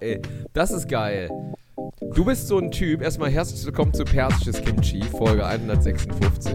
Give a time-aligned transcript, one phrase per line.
[0.00, 0.20] ey.
[0.52, 1.30] Das ist geil.
[2.14, 3.02] Du bist so ein Typ.
[3.02, 6.54] Erstmal herzlich willkommen zu Persisches Kimchi, Folge 156.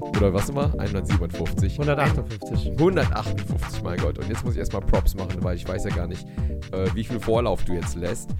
[0.00, 0.72] Oder was immer?
[0.78, 1.72] 157.
[1.78, 2.70] 158.
[2.72, 4.18] 158, mein Gott.
[4.18, 6.26] Und jetzt muss ich erstmal Props machen, weil ich weiß ja gar nicht,
[6.72, 8.30] äh, wie viel Vorlauf du jetzt lässt.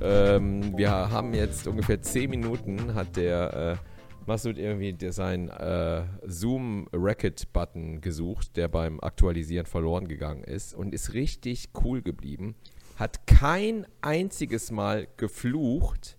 [0.00, 6.04] Ähm, wir haben jetzt ungefähr 10 Minuten, hat der äh, Masud irgendwie der seinen äh,
[6.26, 12.54] Zoom-Racket-Button gesucht, der beim Aktualisieren verloren gegangen ist und ist richtig cool geblieben.
[12.98, 16.16] Hat kein einziges Mal geflucht,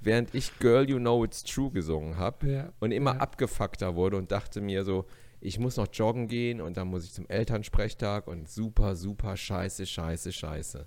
[0.00, 2.72] während ich Girl You Know It's True gesungen habe Ja.
[2.80, 3.20] und immer Ja.
[3.20, 5.06] abgefuckter wurde und dachte mir so,
[5.40, 9.86] ich muss noch joggen gehen und dann muss ich zum Elternsprechtag und super, super scheiße,
[9.86, 10.86] scheiße, scheiße.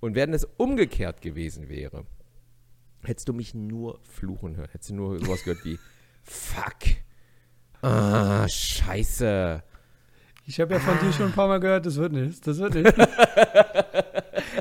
[0.00, 2.04] Und wenn es umgekehrt gewesen wäre,
[3.02, 4.68] hättest du mich nur fluchen hören.
[4.70, 5.78] Hättest du nur sowas gehört wie
[6.22, 6.96] Fuck.
[7.82, 9.62] Ah, scheiße.
[10.46, 12.74] Ich habe ja von dir schon ein paar Mal gehört, das wird nichts, das wird
[12.74, 12.92] nichts.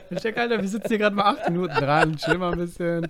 [0.09, 3.07] ich denke, Alter, wir sitzen hier gerade mal acht Minuten dran, chill mal ein bisschen.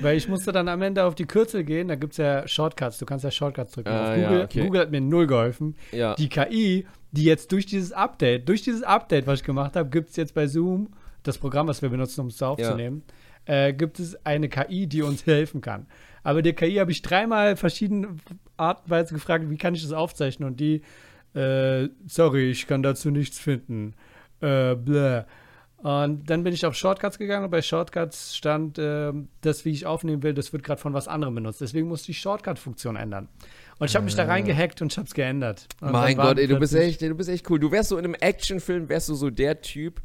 [0.00, 2.98] Weil ich musste dann am Ende auf die Kürzel gehen, da gibt es ja Shortcuts,
[2.98, 3.90] du kannst ja Shortcuts drücken.
[3.90, 4.62] Ah, auf ja, Google, okay.
[4.62, 5.76] Google hat mir null geholfen.
[5.92, 6.14] Ja.
[6.14, 10.10] Die KI, die jetzt durch dieses Update, durch dieses Update, was ich gemacht habe, gibt
[10.10, 10.90] es jetzt bei Zoom,
[11.22, 13.02] das Programm, was wir benutzen, um es aufzunehmen,
[13.46, 15.86] äh, gibt es eine KI, die uns helfen kann.
[16.22, 18.16] Aber der KI habe ich dreimal verschiedene
[18.56, 20.48] Art und Weise gefragt, wie kann ich das aufzeichnen?
[20.48, 20.82] Und die,
[21.34, 23.94] äh, sorry, ich kann dazu nichts finden.
[24.40, 25.24] Äh, bläh.
[25.84, 29.84] Und dann bin ich auf Shortcuts gegangen und bei Shortcuts stand, ähm, das, wie ich
[29.84, 31.60] aufnehmen will, das wird gerade von was anderem benutzt.
[31.60, 33.28] Deswegen musste ich die Shortcut-Funktion ändern.
[33.78, 35.66] Und ich habe mich da reingehackt und ich habe es geändert.
[35.82, 35.92] Und.
[35.92, 37.58] Mein Gott, ey, du bist echt, du bist echt cool.
[37.60, 40.00] Du wärst so in einem Actionfilm, wärst du so der Typ,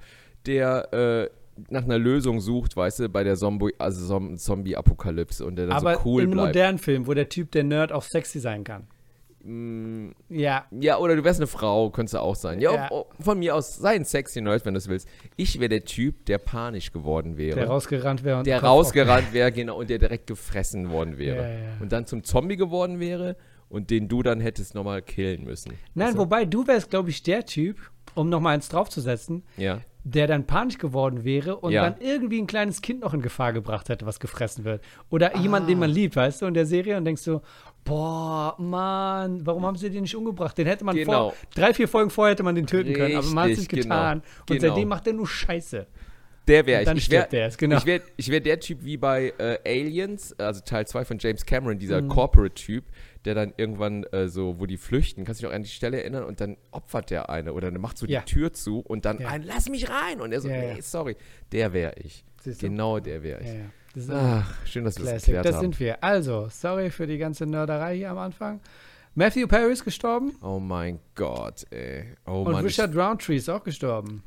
[0.45, 1.29] der äh,
[1.69, 5.77] nach einer Lösung sucht, weißt du, bei der Zombie, also Zom- Zombie-Apokalypse und der dann
[5.77, 6.47] Aber so cool in bleibt.
[6.49, 8.87] modernen Film, wo der Typ, der Nerd, auch sexy sein kann.
[9.43, 12.59] Mm, Ja, Ja, oder du wärst eine Frau, könntest du auch sein.
[12.59, 12.87] Ja, Ja.
[12.91, 15.07] oh, oh, von mir aus, sei ein sexy Nerd, wenn du es willst.
[15.37, 17.55] Ich wäre der Typ, der panisch geworden wäre.
[17.55, 21.43] der rausgerannt wäre und der rausgerannt wäre, genau, und der direkt gefressen worden wäre.
[21.53, 21.69] Ja.
[21.79, 23.37] Und dann zum Zombie geworden wäre
[23.69, 25.73] und den du dann hättest nochmal killen müssen.
[25.93, 26.19] Nein, du?
[26.19, 27.77] wobei du wärst, glaube ich, der Typ,
[28.15, 29.81] um noch mal eins draufzusetzen, Ja.
[30.11, 31.89] Der dann panisch geworden wäre und Ja.
[31.89, 34.83] dann irgendwie ein kleines Kind noch in Gefahr gebracht hätte, was gefressen wird.
[35.09, 35.67] Oder jemand, Ah.
[35.67, 37.41] den man liebt, weißt du, in der Serie und denkst so,
[37.85, 40.57] boah, Mann, warum haben sie den nicht umgebracht?
[40.57, 41.29] Den hätte man Genau.
[41.31, 43.71] vor, drei, vier Folgen vorher hätte man den töten können, aber man hat es nicht
[43.71, 44.21] Richtig, getan.
[44.21, 44.39] genau.
[44.41, 44.73] Und Genau.
[44.73, 45.87] seitdem macht er nur Scheiße.
[46.47, 46.85] Der wäre ich.
[46.87, 47.77] dann ich wär, stirbt der erst, genau.
[47.77, 51.77] Ich wäre wär der Typ wie bei äh, Aliens, also Teil 2 von James Cameron,
[51.77, 52.07] dieser Mhm.
[52.09, 52.85] Corporate-Typ,
[53.25, 56.01] der dann irgendwann äh, so, wo die flüchten, kannst du dich noch an die Stelle
[56.01, 58.21] erinnern und dann opfert der eine oder dann macht so Ja.
[58.21, 59.27] die Tür zu und dann Ja.
[59.29, 61.15] ein, lass mich rein und er so, nee, sorry.
[61.51, 62.23] Der wäre ich.
[62.43, 62.53] Du?
[62.55, 63.49] Genau der wäre ich.
[63.95, 65.61] Das ist Ach, schön, dass wir das geklärt Das haben.
[65.61, 66.03] sind wir.
[66.03, 68.61] Also, sorry für die ganze Nerderei hier am Anfang.
[69.15, 72.05] Matthew Perry ist gestorben Oh mein Gott, ey.
[72.25, 72.63] Oh und Mann.
[72.63, 74.23] Richard Roundtree ist auch gestorben.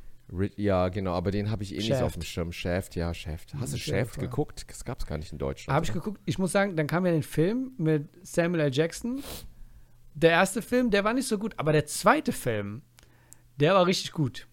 [0.57, 2.05] Ja, genau, aber den habe ich eh nicht so Shaft.
[2.05, 2.53] auf dem Schirm.
[2.53, 3.55] Shaft, ja, Shaft.
[3.59, 4.23] Hast du Shaft, ja.
[4.23, 4.65] geguckt?
[4.69, 5.75] Das gab es gar nicht in Deutschland.
[5.75, 6.21] Habe ich geguckt.
[6.25, 8.73] Ich muss sagen, dann kam ja den Film mit Samuel L.
[8.73, 9.23] Jackson.
[10.15, 12.83] Der erste Film, der war nicht so gut, aber der zweite Film,
[13.57, 14.47] der war richtig gut.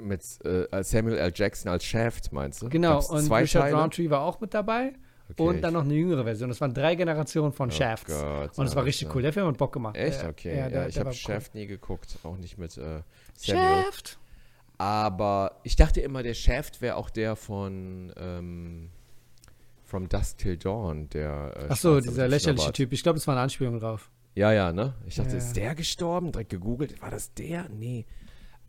[0.00, 1.32] Mit äh, Samuel L.
[1.34, 2.68] Jackson als Shaft, meinst du?
[2.68, 2.94] Genau.
[2.94, 3.76] Gab's und zwei Richard Teile?
[3.76, 4.92] Roundtree war auch mit dabei.
[5.30, 6.48] Okay, und dann noch eine jüngere Version.
[6.48, 8.06] Das waren drei Generationen von Oh Shafts.
[8.12, 9.22] Gott, und es war richtig cool.
[9.22, 9.96] Der Film hat Bock gemacht.
[9.96, 10.24] Echt?
[10.24, 10.56] Okay.
[10.56, 13.02] Ja, Ja, der, ich der habe Shaft nie geguckt, auch nicht mit äh, Cool.
[13.36, 13.84] Samuel.
[13.84, 14.18] Shaft?
[14.80, 18.88] Aber ich dachte immer, der Shaft wäre auch der von ähm,
[19.84, 21.52] From Dusk Till Dawn, der.
[21.54, 22.72] Äh, Ach so, dieser lächerliche.
[22.72, 22.90] Typ.
[22.94, 24.10] Ich glaube, das war eine Anspielung drauf.
[24.34, 24.94] Ja, ja, ne?
[25.06, 26.32] Ich dachte, Ja, ist der gestorben?
[26.32, 27.02] Direkt gegoogelt.
[27.02, 27.68] War das der?
[27.68, 28.06] Nee.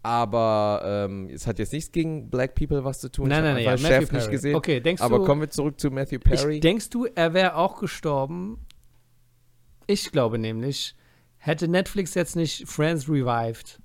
[0.04, 3.30] Aber ähm, es hat jetzt nichts gegen Black People was zu tun.
[3.30, 4.32] Nein, nein, nein, ja, Matthew Shaft nicht Perry.
[4.32, 4.56] gesehen.
[4.56, 6.56] Okay, denkst Aber du, kommen wir zurück zu Matthew Perry.
[6.56, 8.58] Ich, denkst du, er wäre auch gestorben?
[9.88, 10.96] Ich glaube nämlich,
[11.38, 13.81] hätte Netflix jetzt nicht Friends revived,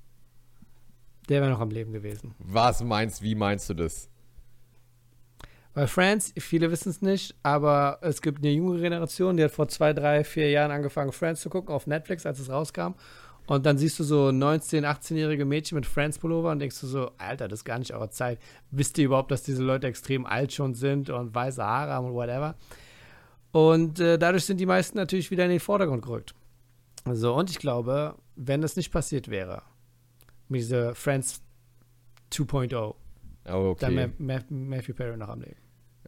[1.28, 2.34] der wäre noch am Leben gewesen.
[2.38, 4.08] was meinst Wie meinst du das?
[5.74, 9.68] Weil Friends, viele wissen es nicht, aber es gibt eine junge Generation, die hat vor
[9.68, 12.94] zwei, drei, vier Jahren angefangen, Friends zu gucken auf Netflix, als es rauskam.
[13.46, 17.46] Und dann siehst du so 19-, 18-jährige Mädchen mit Friends-Pullover und denkst du so, Alter,
[17.46, 18.38] das ist gar nicht eure Zeit.
[18.70, 22.14] Wisst ihr überhaupt, dass diese Leute extrem alt schon sind und weiße Haare haben und
[22.14, 22.56] whatever?
[23.52, 26.34] Und äh, dadurch sind die meisten natürlich wieder in den Vordergrund gerückt.
[27.04, 29.62] So, und ich glaube, wenn das nicht passiert wäre,
[30.48, 31.42] mit dieser Friends
[32.32, 32.94] 2.0,
[33.48, 34.10] Oh, dann okay.
[34.18, 35.56] Ma Matthew Perry noch am Leben.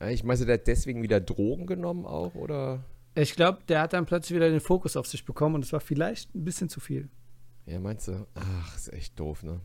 [0.00, 2.84] Ja, ich meine, der hat deswegen wieder Drogen genommen auch, oder?
[3.14, 5.80] Ich glaube, der hat dann plötzlich wieder den Fokus auf sich bekommen und es war
[5.80, 7.08] vielleicht ein bisschen zu viel.
[7.66, 8.26] Ja, meinst du?
[8.34, 9.60] Ach, ist echt doof, ne?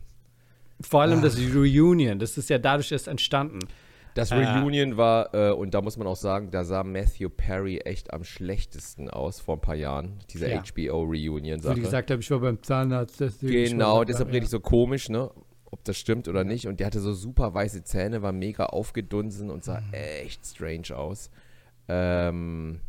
[0.81, 1.21] Vor allem Ah.
[1.21, 3.59] das Reunion, das ist ja dadurch erst entstanden.
[4.15, 4.35] Das Äh.
[4.35, 8.23] Reunion war, äh, und da muss man auch sagen, da sah Matthew Perry echt am
[8.23, 10.19] schlechtesten aus vor ein paar Jahren.
[10.31, 10.61] Diese Ja.
[10.61, 11.75] HBO-Reunion-Sache.
[11.75, 13.19] die gesagt haben, ich war beim Zahnarzt.
[13.21, 14.33] war Genau, deshalb ja.
[14.33, 15.31] rede ich so komisch, ne?
[15.65, 16.67] ob das stimmt oder nicht.
[16.67, 19.93] Und der hatte so super weiße Zähne, war mega aufgedunsen und sah Mhm.
[19.93, 21.31] echt strange aus.
[21.87, 22.79] Ähm,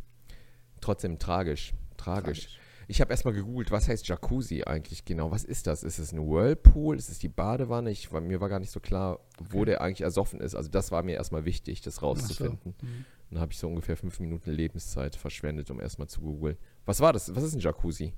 [0.81, 1.73] trotzdem tragisch.
[1.97, 2.41] Tragisch.
[2.43, 2.59] Tragisch.
[2.87, 5.31] Ich habe erstmal gegoogelt, was heißt Jacuzzi eigentlich genau?
[5.31, 5.83] Was ist das?
[5.83, 6.97] Ist es ein Whirlpool?
[6.97, 7.89] Ist es die Badewanne?
[7.91, 9.65] Ich, war, mir war gar nicht so klar, wo Okay.
[9.71, 10.55] der eigentlich ersoffen ist.
[10.55, 12.75] Also das war mir erstmal wichtig, das rauszufinden.
[12.81, 13.05] Mhm.
[13.31, 16.57] Dann habe ich so ungefähr fünf Minuten Lebenszeit verschwendet, um erstmal zu googeln.
[16.85, 17.33] Was war das?
[17.35, 18.13] Was ist ein Jacuzzi?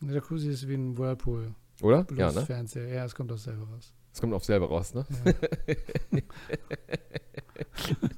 [0.00, 1.54] Ein Jacuzzi ist wie ein Whirlpool.
[1.82, 2.04] Oder?
[2.04, 2.46] Bloß Ja, ne?
[2.46, 2.88] Fernseher.
[2.88, 3.92] Ja, es kommt auch selber raus.
[4.12, 5.04] Das kommt auf selber raus, ne?
[6.12, 6.20] Ja.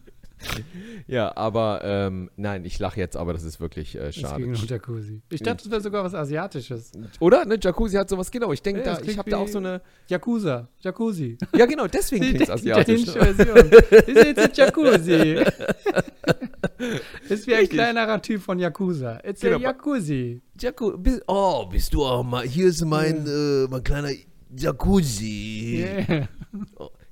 [1.06, 4.42] Ja, aber ähm, nein, ich lache jetzt, aber das ist wirklich äh, Es schade.
[4.42, 5.20] ging um Jacuzzi.
[5.30, 6.92] Ich dachte, das wäre sogar was Asiatisches.
[7.20, 7.44] Oder?
[7.44, 8.52] Ne, Jacuzzi hat sowas, genau.
[8.52, 9.80] Ich denke, Ja, da, ich habe da auch so eine.
[10.08, 10.68] Yakuza.
[10.80, 11.38] Jacuzzi.
[11.54, 13.04] Ja, genau, deswegen klingt es asiatisch.
[13.10, 13.70] Version.
[13.70, 15.44] Das ist jetzt ein Jacuzzi.
[17.28, 19.20] ist wie ein kleinerer Typ von Yakuza.
[19.24, 19.56] It's Genau.
[19.56, 20.40] a Jacuzzi.
[20.60, 22.44] Jacu bist, oh, bist du auch mal.
[22.46, 24.10] Hier ist mein, äh, mein kleiner
[24.54, 25.84] Jacuzzi.
[26.08, 26.28] Yeah.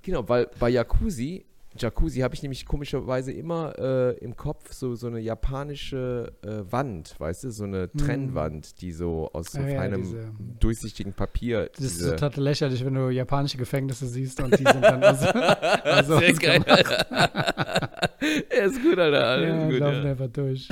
[0.03, 1.45] Genau, weil bei Jacuzzi,
[1.79, 7.15] Jacuzzi habe ich nämlich komischerweise immer äh, im Kopf so, so eine japanische äh, Wand,
[7.19, 10.31] weißt du, so eine Trennwand, die so aus so Ah, ja, feinem diese-
[10.61, 11.71] durchsichtigen Papier.
[11.77, 15.27] Das ist total lächerlich, wenn du japanische Gefängnisse siehst und die sind dann also,
[15.85, 16.65] also Sehr geil.
[18.51, 19.41] er ist gut, Alter.
[19.49, 20.11] Ja, gut, laufen ja.
[20.11, 20.69] einfach durch.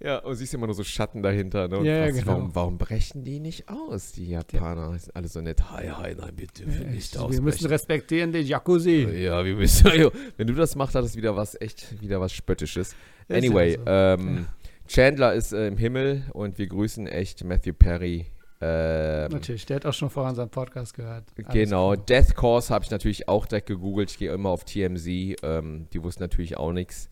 [0.00, 1.68] Ja, und siehst immer nur so Schatten dahinter.
[1.68, 1.78] Ne?
[1.78, 2.26] Und Ja, ja, genau.
[2.26, 4.96] warum, warum brechen die nicht aus, die Japaner?
[4.98, 5.62] Sind alle so nett.
[5.70, 7.44] Hi, hi, nein, wir dürfen nicht Wir ausbrechen.
[7.44, 9.08] müssen respektieren den Jacuzzi.
[9.12, 9.90] Ja, wir müssen.
[10.36, 12.94] Wenn du das machst, hat es wieder was echt, wieder was Spöttisches.
[13.28, 13.82] Ja, ja Anyway, so.
[13.86, 14.46] ähm,
[14.86, 18.26] Chandler ist äh, im Himmel und wir grüßen echt Matthew Perry.
[18.60, 21.24] Ähm, Natürlich, der hat auch schon vorher unseren Podcast gehört.
[21.36, 21.98] Alles genau, cool.
[21.98, 24.10] Death Course habe ich natürlich auch direkt gegoogelt.
[24.10, 25.06] Ich gehe immer auf TMZ.
[25.42, 27.08] Ähm, die wussten natürlich auch nichts.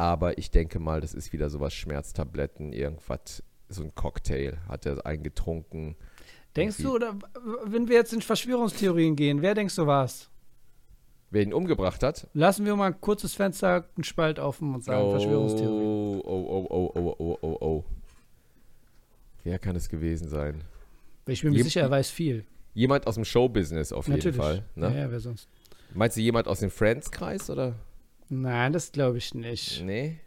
[0.00, 5.04] Aber ich denke mal, das ist wieder sowas Schmerztabletten, irgendwas, so ein Cocktail hat er
[5.04, 5.94] eingetrunken.
[6.56, 7.18] Denkst du, oder
[7.66, 10.30] wenn wir jetzt in Verschwörungstheorien gehen, wer denkst du war's?
[11.28, 12.28] Wer ihn umgebracht hat?
[12.32, 15.84] Lassen wir mal ein kurzes Fenster, einen Spalt offen und sagen Verschwörungstheorie.
[15.84, 17.84] Oh, oh, oh, oh, oh, oh, oh.
[19.44, 20.64] Wer kann es gewesen sein?
[21.26, 22.46] Ich bin mir Jem- sicher, er weiß viel.
[22.72, 24.38] Jemand aus dem Showbusiness auf jeden Natürlich.
[24.38, 24.64] Fall.
[24.76, 24.86] Ne?
[24.94, 25.46] Ja, ja, wer sonst?
[25.92, 27.74] Meinst du jemand aus dem Friends-Kreis oder?
[28.30, 29.82] Nein, das glaube ich nicht.
[29.84, 30.20] Nee.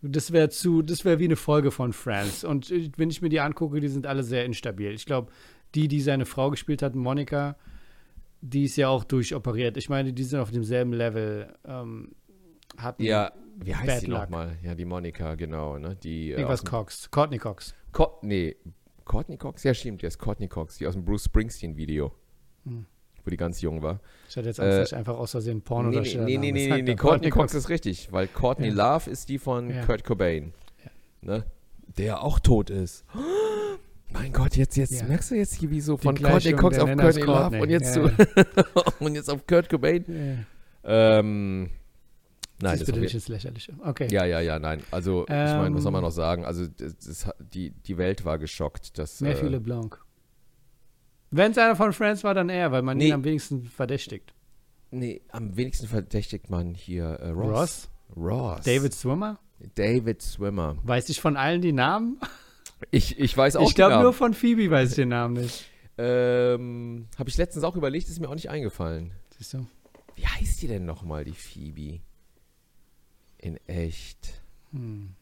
[0.00, 2.44] Das wäre zu, das wäre wie eine Folge von Friends.
[2.44, 4.92] Und wenn ich mir die angucke, die sind alle sehr instabil.
[4.92, 5.32] Ich glaube,
[5.74, 7.56] die, die seine Frau gespielt hat, Monika,
[8.40, 9.76] die ist ja auch durchoperiert.
[9.76, 11.52] Ich meine, die sind auf demselben Level.
[11.64, 12.12] Ähm,
[12.78, 14.56] hatten Ja, wie heißt Bad die nochmal?
[14.62, 15.96] Ja, die Monika, genau, ne?
[15.96, 17.10] Die, äh, irgendwas Cox.
[17.10, 17.74] Courtney Cox.
[17.92, 18.54] Co nee,
[19.04, 19.64] Courtney Cox?
[19.64, 22.12] Ja, stimmt, die ist Courtney Cox, die aus dem Bruce Springsteen-Video,
[22.64, 22.86] Hm.
[23.26, 24.00] Wo die ganz jung war.
[24.28, 26.52] Ich hatte jetzt Angst, Äh, dass ich einfach aus Versehen Porno nee, nee, nee, nee,
[26.52, 28.94] nee, nee, nee, Courtney Cox ist richtig, weil Courtney Ja.
[28.94, 29.84] Love ist die von Ja.
[29.84, 30.52] Kurt Cobain.
[30.84, 30.90] Ja.
[31.34, 31.44] Ne?
[31.98, 33.04] Der auch tot ist.
[34.12, 37.22] Mein Gott, jetzt, jetzt merkst du jetzt hier wie so von Courtney Cox auf Courtney
[37.22, 37.60] Love Courtney.
[37.60, 38.02] und jetzt, zu,
[39.00, 40.46] und jetzt auf Kurt Cobain.
[40.84, 41.70] Ähm, nein,
[42.60, 43.72] das das ist bitte ins Lächerliche.
[43.84, 44.06] Okay.
[44.10, 44.82] Ja, ja, ja, nein.
[44.92, 46.44] Also, ich meine, was soll man Ähm, noch sagen?
[46.44, 49.20] Also, das, das, die, die Welt war geschockt, dass.
[49.20, 50.00] Matthew Äh, LeBlanc.
[51.30, 53.08] Wenn es einer von Friends war, dann er, weil man Nee.
[53.08, 54.32] ihn am wenigsten verdächtigt.
[54.90, 57.48] nee, am wenigsten verdächtigt man hier äh, Ross.
[57.50, 57.88] Ross?
[58.16, 58.64] Ross.
[58.64, 59.38] David Swimmer?
[59.74, 60.76] David Swimmer.
[60.84, 62.20] Weiß ich von allen die Namen?
[62.90, 65.66] Ich, ich weiß auch ich glaube nur von Phoebe weiß ich den Namen nicht.
[65.98, 69.12] Ähm, Habe ich letztens auch überlegt, ist mir auch nicht eingefallen.
[69.38, 69.66] Siehst du?
[70.14, 72.00] Wie heißt die denn nochmal, die Phoebe?
[73.38, 74.42] In echt.
[74.72, 75.14] Hm.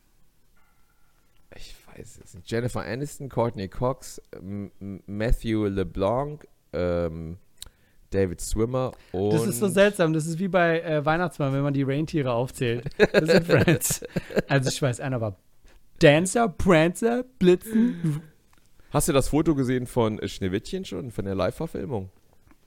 [1.97, 2.51] Weiß es nicht.
[2.51, 7.39] Jennifer Aniston, Courtney Cox, M M- Matthew LeBlanc, ähm,
[8.11, 9.33] David Swimmer und.
[9.33, 10.13] Das ist so seltsam.
[10.13, 12.85] Das ist wie bei äh, Weihnachtsmann, wenn man die Rentiere aufzählt.
[13.13, 14.01] Das sind Friends.
[14.49, 15.37] Also ich weiß, einer war
[15.99, 18.21] Dancer, Prancer, Blitzen.
[18.91, 22.11] Hast du das Foto gesehen von Schneewittchen schon, von der Live-Verfilmung?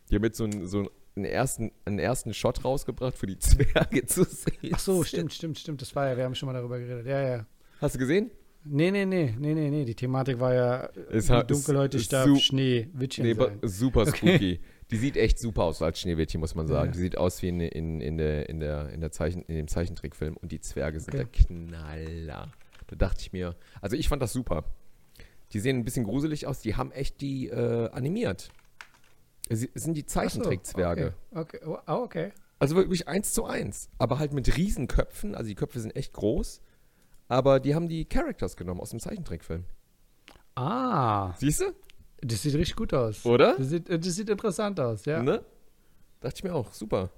[0.09, 4.05] Die haben jetzt so, einen, so einen, ersten, einen ersten Shot rausgebracht für die Zwerge
[4.05, 4.71] zu sehen.
[4.73, 5.81] Ach so, stimmt, stimmt, stimmt.
[5.81, 7.05] Das war ja, wir haben schon mal darüber geredet.
[7.05, 7.45] Ja, ja.
[7.79, 8.31] Hast du gesehen?
[8.69, 9.85] Nee, nee, nee, nee, nee, nee.
[9.85, 13.59] Die Thematik war ja, Es hat- dunkelhäutig es- darf su- Schneewittchen Nee, sein.
[13.63, 14.11] super Okay.
[14.17, 14.59] spooky.
[14.91, 16.87] Die sieht echt super aus als Schneewittchen, muss man sagen.
[16.87, 16.91] Ja.
[16.93, 19.67] Die sieht aus wie in, in, in, der, in, der, in, der Zeichen, in dem
[19.67, 20.37] Zeichentrickfilm.
[20.37, 21.25] Und die Zwerge sind Okay.
[21.33, 22.51] der Knaller.
[22.87, 24.63] Da dachte ich mir, also ich fand das super.
[25.53, 26.61] Die sehen ein bisschen gruselig aus.
[26.61, 28.49] Die haben echt die äh, animiert.
[29.49, 31.13] Es sind die Ach so, Zeichentrickzwerge.
[31.31, 31.79] Okay, okay.
[31.87, 32.31] Oh, okay.
[32.59, 33.89] Also wirklich eins zu eins.
[33.97, 35.35] Aber halt mit Riesenköpfen.
[35.35, 36.61] Also die Köpfe sind echt groß.
[37.27, 39.65] Aber die haben die Characters genommen aus dem Zeichentrickfilm.
[40.55, 41.65] Ah, Siehst du?
[42.21, 43.25] das sieht richtig gut aus.
[43.25, 43.55] Oder?
[43.57, 45.21] Das sieht, das sieht interessant aus, ja.
[45.21, 45.43] Ne?
[46.19, 46.73] Dachte ich mir auch.
[46.73, 47.09] Super.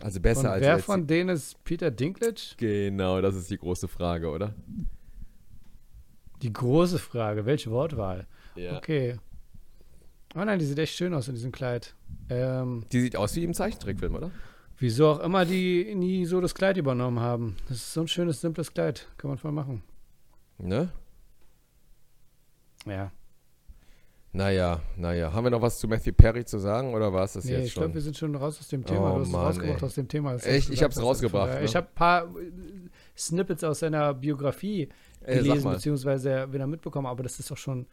[0.00, 2.34] Also besser Und als wer von denen ist Peter Dinklage?
[2.58, 4.54] Genau, das ist die große Frage, oder?
[6.42, 8.26] Die große Frage, welche Wortwahl?
[8.56, 8.76] Ja.
[8.76, 9.18] Okay.
[10.34, 11.94] Oh nein, die sieht echt schön aus in diesem Kleid.
[12.28, 14.30] Ähm, Die sieht aus wie im Zeichentrickfilm, oder?
[14.78, 17.56] Wieso auch immer die nie so das Kleid übernommen haben.
[17.68, 19.06] Das ist so ein schönes, simples Kleid.
[19.18, 19.82] Kann man voll machen.
[20.58, 20.90] Ne?
[22.86, 23.10] Ja.
[24.32, 25.32] Naja, naja.
[25.32, 27.66] Haben wir noch was zu Matthew Perry zu sagen oder war es das Nee, jetzt
[27.68, 27.82] ich schon?
[27.84, 29.12] glaube, wir sind schon raus aus dem Thema.
[29.12, 29.86] Oh du hast es Mann, rausgebracht ey.
[29.86, 30.34] aus dem Thema.
[30.36, 30.70] Echt?
[30.70, 31.02] Ich hab's hast.
[31.04, 31.64] rausgebracht, ne?
[31.64, 32.28] Ich habe ein paar äh,
[33.16, 34.90] Snippets aus seiner Biografie
[35.22, 37.86] Ey, gelesen, beziehungsweise wieder mitbekommen, aber das ist doch schon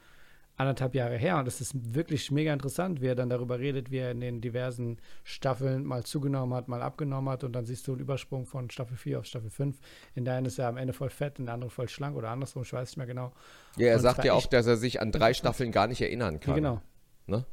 [0.55, 3.97] anderthalb Jahre her und das ist wirklich mega interessant, wie er dann darüber redet, wie
[3.97, 7.93] er in den diversen Staffeln mal zugenommen hat, mal abgenommen hat und dann siehst du
[7.93, 9.79] einen Übersprung von Staffel 4 auf Staffel 5.
[10.15, 12.29] In der einen ist er am Ende voll fett, in der anderen voll schlank oder
[12.29, 13.31] andersrum, ich weiß nicht mehr genau.
[13.77, 16.35] Ja, er Und sagt ja auch, dass er sich an drei Staffeln gar nicht erinnern
[16.35, 16.55] Ja, kann.
[16.55, 16.81] genau.
[17.25, 17.45] Ne?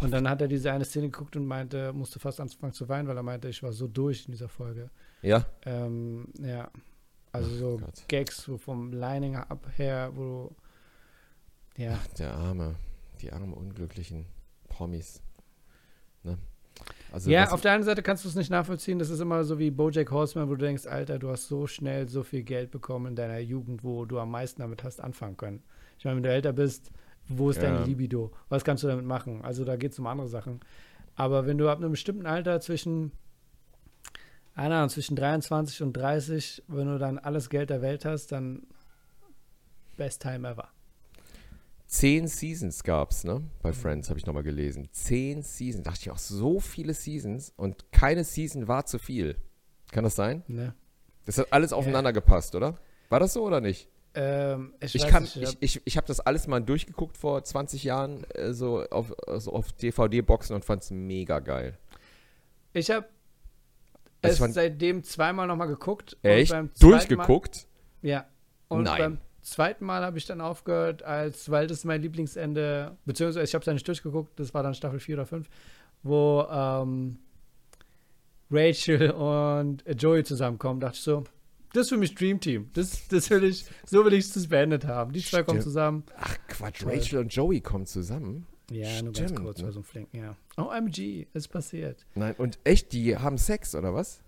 [0.00, 3.08] Und dann hat er diese eine Szene geguckt und meinte, musste fast anfangen zu weinen,
[3.08, 4.88] weil er meinte, ich war so durch in dieser Folge.
[5.20, 5.44] Ja?
[5.66, 6.70] Ähm, ja.
[7.30, 8.08] Also so Gott.
[8.08, 10.56] Gags so vom Lining ab her, wo du,
[11.76, 12.76] ja, Der arme,
[13.20, 14.26] die armen unglücklichen
[14.68, 15.22] Promis.
[16.22, 16.38] Ne?
[17.12, 18.98] Also ja, auf der einen Seite kannst du es nicht nachvollziehen.
[18.98, 22.08] Das ist immer so wie Bojack Horseman, wo du denkst, Alter, du hast so schnell
[22.08, 25.62] so viel Geld bekommen in deiner Jugend, wo du am meisten damit hast anfangen können.
[25.98, 26.90] Ich meine, wenn du älter bist,
[27.28, 27.70] wo ist Ja.
[27.70, 28.32] deine Libido?
[28.48, 29.42] Was kannst du damit machen?
[29.44, 30.60] Also da geht es um andere Sachen.
[31.14, 33.12] Aber wenn du ab einem bestimmten Alter zwischen,
[34.56, 38.62] keine Ahnung, zwischen 23 und 30, wenn du dann alles Geld der Welt hast, dann
[39.96, 40.68] best time ever.
[41.92, 43.42] Zehn Seasons gab's, ne?
[43.60, 44.88] Bei Friends habe ich nochmal gelesen.
[44.92, 45.84] Zehn Seasons.
[45.84, 49.36] Dachte ich auch, so viele Seasons und keine Season war zu viel.
[49.90, 50.42] Kann das sein?
[50.48, 50.74] Ne?
[51.26, 52.78] Das hat alles aufeinander gepasst, oder?
[53.10, 53.90] War das so oder nicht?
[54.14, 57.84] Ähm, ich, Ich kann, nicht, ich, ich, ich habe das alles mal durchgeguckt vor 20
[57.84, 61.76] Jahren, äh, so auf, so auf DVD-Boxen und fand's mega geil.
[62.72, 63.06] Ich habe
[64.22, 66.14] Also es fand- seitdem zweimal nochmal geguckt.
[66.22, 66.52] und Echt?
[66.52, 67.66] beim zweiten Mal- Durchgeguckt?
[68.00, 68.26] Ja.
[68.68, 68.98] Und Nein.
[68.98, 73.62] beim zweiten Mal habe ich dann aufgehört, als, weil das mein Lieblingsende, beziehungsweise ich habe
[73.62, 75.48] es ja nicht durchgeguckt, das war dann Staffel 4 oder 5,
[76.02, 77.18] wo ähm,
[78.50, 81.24] Rachel und Joey zusammenkommen, dachte ich so,
[81.72, 82.70] das ist für mich Dream Team.
[82.74, 85.12] Das, das will ich, so will ich es beendet haben.
[85.12, 85.62] Die zwei kommen Stimmt.
[85.62, 86.04] zusammen.
[86.18, 86.84] Ach Quatsch.
[86.84, 88.46] Rachel und Joey kommen zusammen.
[88.70, 89.72] Ja, nur ganz Stimmt, kurz, ne?
[89.72, 90.36] so einem Flinken, ja.
[90.56, 92.06] OMG, ist passiert.
[92.14, 94.22] Nein, und echt, die haben Sex, oder was?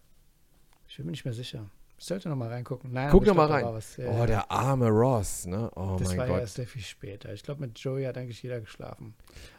[0.88, 1.70] Ich bin mir nicht mehr sicher.
[1.96, 2.92] Ich sollte noch mal reingucken.
[2.92, 3.64] Nein, Guck noch mal rein.
[3.66, 3.96] was.
[3.96, 4.26] Ja, Oh, ja.
[4.26, 5.70] der arme Ross, ne?
[5.76, 6.40] Oh Das mein war ja Gott.
[6.42, 7.32] erst sehr viel später.
[7.32, 9.14] Ich glaube, mit Joey hat eigentlich jeder geschlafen.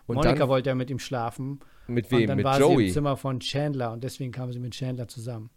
[0.05, 1.61] Und Monika dann wollte ja mit ihm schlafen.
[1.87, 2.27] mit und wem?
[2.27, 2.87] dann Mit war sie Joey?
[2.87, 5.49] im Zimmer von Chandler und deswegen kam sie mit Chandler zusammen.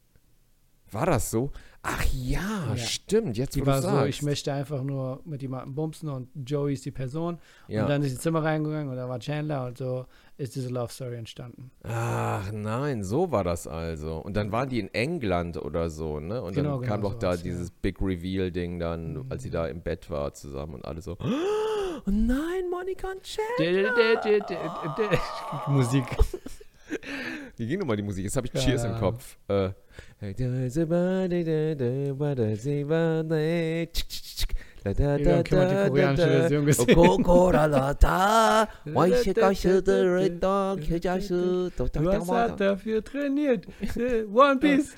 [0.91, 1.51] War das so?
[1.83, 2.41] Ach ja,
[2.71, 2.77] Ja.
[2.77, 6.29] stimmt, jetzt wo Die du war so, ich möchte einfach nur mit jemandem bumsen und
[6.49, 7.39] Joey ist die Person.
[7.69, 7.83] ja.
[7.83, 10.07] Und dann ist ins Zimmer reingegangen und da war Chandler und so
[10.39, 11.71] ist diese Love Story entstanden.
[11.85, 14.17] Ach nein, so war das also.
[14.19, 16.43] Und dann waren die in England oder so, ne?
[16.43, 19.27] Und Genau, dann kam genau doch so da dieses Big Reveal-Ding dann, Mhm.
[19.31, 21.17] als sie da im Bett war zusammen und alle so.
[21.21, 23.23] Oh nein, Monika und
[23.59, 25.19] d-
[25.69, 26.05] Musik.
[27.59, 28.25] Wie ging nochmal die Musik?
[28.25, 28.95] Jetzt habe ich Cheers im.
[28.99, 29.37] Kopf.
[29.49, 29.71] Äh,
[35.35, 36.65] haben Kimmer die koreanische Version
[41.93, 43.67] Du hast hart dafür trainiert.
[43.97, 44.95] Äh, One Piece.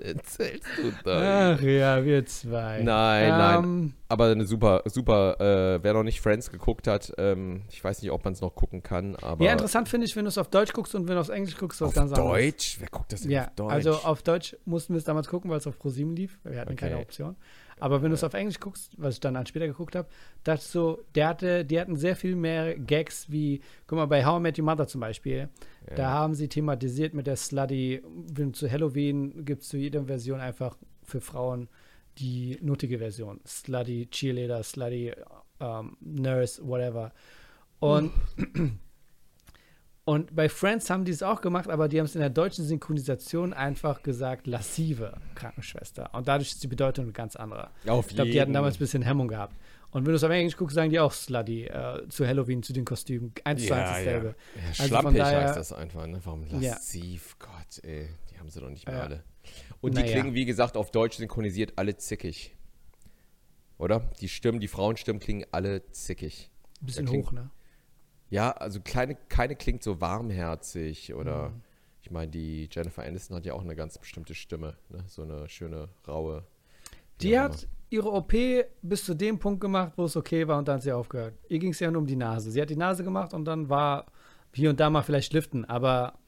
[0.00, 1.54] Erzählst du da?
[1.54, 2.82] Ach ja, wir zwei.
[2.82, 3.94] Nein, nein.
[4.10, 8.10] Aber eine super, super, äh, wer noch nicht Friends geguckt hat, ähm, ich weiß nicht,
[8.10, 10.48] ob man es noch gucken kann, aber Ja, interessant finde ich, wenn du es auf
[10.48, 12.32] Deutsch guckst und wenn du auf Englisch guckst, was auf ganz anderes.
[12.32, 12.76] Deutsch?
[12.80, 13.72] Wer guckt das denn Ja, auf Deutsch?
[13.72, 16.38] also auf Deutsch mussten wir es damals gucken, weil es auf ProSieben lief.
[16.42, 17.02] Wir hatten keine Okay.
[17.02, 17.36] Option.
[17.80, 20.08] Aber wenn du es auf Englisch guckst, was ich dann an später geguckt habe,
[20.42, 24.24] dachte ich so, der hatte, die hatten sehr viel mehr Gags wie, guck mal, bei
[24.24, 25.48] How I Met Your Mother zum Beispiel,
[25.94, 30.40] da haben sie thematisiert mit der Slutty, wenn zu Halloween gibt es zu jeder Version
[30.40, 31.68] einfach für Frauen
[32.18, 33.40] die nuttige Version.
[33.46, 35.12] Slutty Cheerleader, Slutty
[35.60, 37.12] ähm, Nurse, whatever.
[37.80, 38.12] Und
[40.04, 42.64] Und bei Friends haben die es auch gemacht, aber die haben es in der deutschen
[42.64, 46.08] Synchronisation einfach gesagt, lassive Krankenschwester.
[46.14, 47.68] Und dadurch ist die Bedeutung eine ganz andere.
[47.86, 49.54] auf Ich glaube, die hatten damals ein bisschen Hemmung gehabt.
[49.90, 52.72] Und wenn du es auf Englisch guckst, sagen die auch Slutty äh, zu Halloween, zu
[52.72, 53.32] den Kostümen.
[53.44, 53.98] Eins zu eins ja, ja.
[53.98, 54.34] dasselbe.
[54.56, 56.20] ja, Also schlampig daher- heißt das einfach, ne?
[56.24, 56.70] Warum Ja.
[56.72, 57.36] lassiv?
[57.38, 59.02] Gott, ey, die haben sie doch nicht mehr Ja.
[59.02, 59.24] alle.
[59.80, 60.12] Und die Naja.
[60.12, 62.56] klingen, wie gesagt, auf Deutsch synchronisiert alle zickig.
[63.78, 64.00] Oder?
[64.20, 66.50] Die Stimmen, die Frauenstimmen klingen alle zickig.
[66.82, 67.50] Ein bisschen Ja, klingt- hoch, ne?
[68.30, 71.62] Ja, also kleine, keine klingt so warmherzig oder Mhm.
[72.02, 75.04] ich meine, die Jennifer Aniston hat ja auch eine ganz bestimmte Stimme, ne?
[75.06, 76.44] so eine schöne, raue.
[77.22, 78.34] Die auch hat ihre OP
[78.82, 81.34] bis zu dem Punkt gemacht, wo es okay war und dann hat sie aufgehört.
[81.48, 82.50] Ihr ging es ja nur um die Nase.
[82.50, 84.06] Sie hat die Nase gemacht und dann war
[84.52, 86.18] hier und da mal vielleicht lüften, aber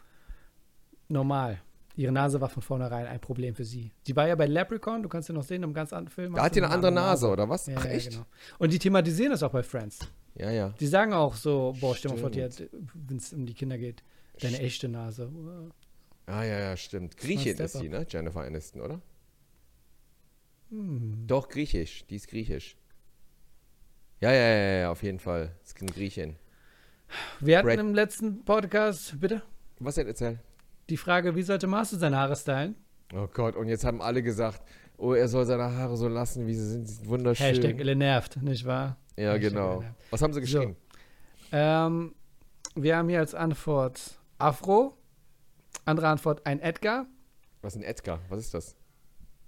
[1.09, 1.61] normal.
[1.97, 3.93] Ihre Nase war von vornherein ein Problem für sie.
[4.03, 6.35] Sie war ja bei Leprechaun, du kannst ja noch sehen, im ganz anderen Film.
[6.35, 7.67] Da hat die eine andere Nase, oder was?
[7.67, 8.11] Ja, Ach ja, echt?
[8.11, 8.25] genau.
[8.59, 9.99] Und die thematisieren das auch bei Friends.
[10.37, 10.69] Ja, ja.
[10.81, 12.71] Die sagen auch so, boah, stell mal vor, Stimmt.
[12.95, 14.03] wenn es um die Kinder geht,
[14.41, 15.31] deine echte Nase.
[16.27, 17.17] Ah, ja, ja, stimmt.
[17.17, 18.07] Griechin ist sie, ne?
[18.09, 19.01] Jennifer Aniston, oder?
[20.71, 21.25] Hm.
[21.27, 22.07] Doch, griechisch.
[22.07, 22.77] Die ist griechisch.
[24.21, 25.57] Ja, ja, ja, ja, auf jeden Fall.
[25.63, 26.37] Das ist ein Griechin.
[27.41, 29.43] Wir hatten Brad- im letzten Podcast, bitte,
[29.81, 30.39] Was hat erzählt?
[30.91, 32.75] Die Frage, wie sollte Marcel seine Haare stylen?
[33.15, 34.63] Oh Gott, und jetzt haben alle gesagt,
[34.99, 36.87] oh, er soll seine Haare so lassen, wie sie sind.
[36.87, 37.47] Sie sind wunderschön.
[37.47, 38.97] Hashtag nervt, nicht wahr?
[39.17, 39.73] ja, Hashtag genau.
[39.73, 40.01] Ille nervt.
[40.11, 40.77] Was haben sie geschrieben?
[41.53, 42.15] Ähm,
[42.75, 44.97] wir haben hier als Antwort Afro.
[45.85, 47.07] Andere Antwort ein Edgar.
[47.63, 48.21] Was ist ein Edgar?
[48.29, 48.77] Was ist das?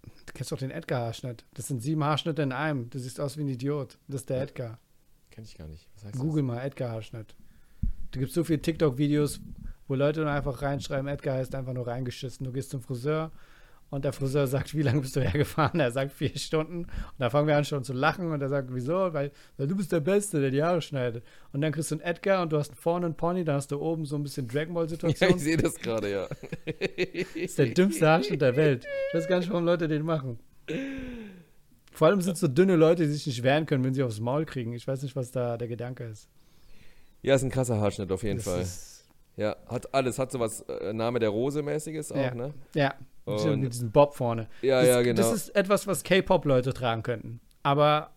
[0.02, 1.44] Du kennst doch den Edgar-Haarschnitt.
[1.54, 2.90] Das sind sieben Haarschnitte in einem.
[2.90, 3.99] Du siehst aus wie ein Idiot.
[4.08, 4.78] Das ist der Edgar.
[5.30, 5.88] Kenn ich gar nicht.
[6.18, 7.34] Google mal Edgar-Haarschnitt.
[8.11, 9.40] Du gibst so viele TikTok-Videos,
[9.92, 12.46] wo Leute dann einfach reinschreiben, Edgar heißt einfach nur reingeschissen.
[12.46, 13.30] Du gehst zum Friseur
[13.90, 15.80] und der Friseur sagt, wie lange bist du hergefahren?
[15.80, 16.84] Er sagt vier Stunden.
[16.84, 19.12] Und da fangen wir an schon zu lachen und er sagt, wieso?
[19.12, 21.26] Weil, weil du bist der Beste, der die Haare schneidet.
[21.52, 23.82] Und dann kriegst du einen Edgar und du hast vorne einen Pony, dann hast du
[23.82, 24.92] oben so ein bisschen Dragon das?
[24.92, 25.37] Ja, Ball-Situation.
[25.37, 26.26] ich sehe das gerade, ja.
[26.26, 28.87] Das ist der dümmste Haarschnitt der Welt.
[29.11, 30.38] Ich weiß gar nicht, warum Leute den machen.
[31.92, 34.20] Vor allem sind es so dünne Leute, die sich nicht wehren können, wenn sie aufs
[34.20, 34.72] Maul kriegen.
[34.72, 36.30] Ich weiß nicht, was da der Gedanke ist.
[37.20, 38.62] Ja, ist ein krasser Haarschnitt auf jeden Das Fall.
[38.62, 38.91] Ist,
[39.36, 42.34] Ja, hat alles, hat sowas äh, Name der Rose mäßiges auch, Ja.
[42.34, 42.52] ne?
[42.74, 44.48] ja, Und- mit diesem Bob vorne.
[44.60, 45.16] Ja, das, ja, genau.
[45.22, 47.40] Das ist etwas, was K-Pop-Leute tragen könnten.
[47.62, 48.10] Aber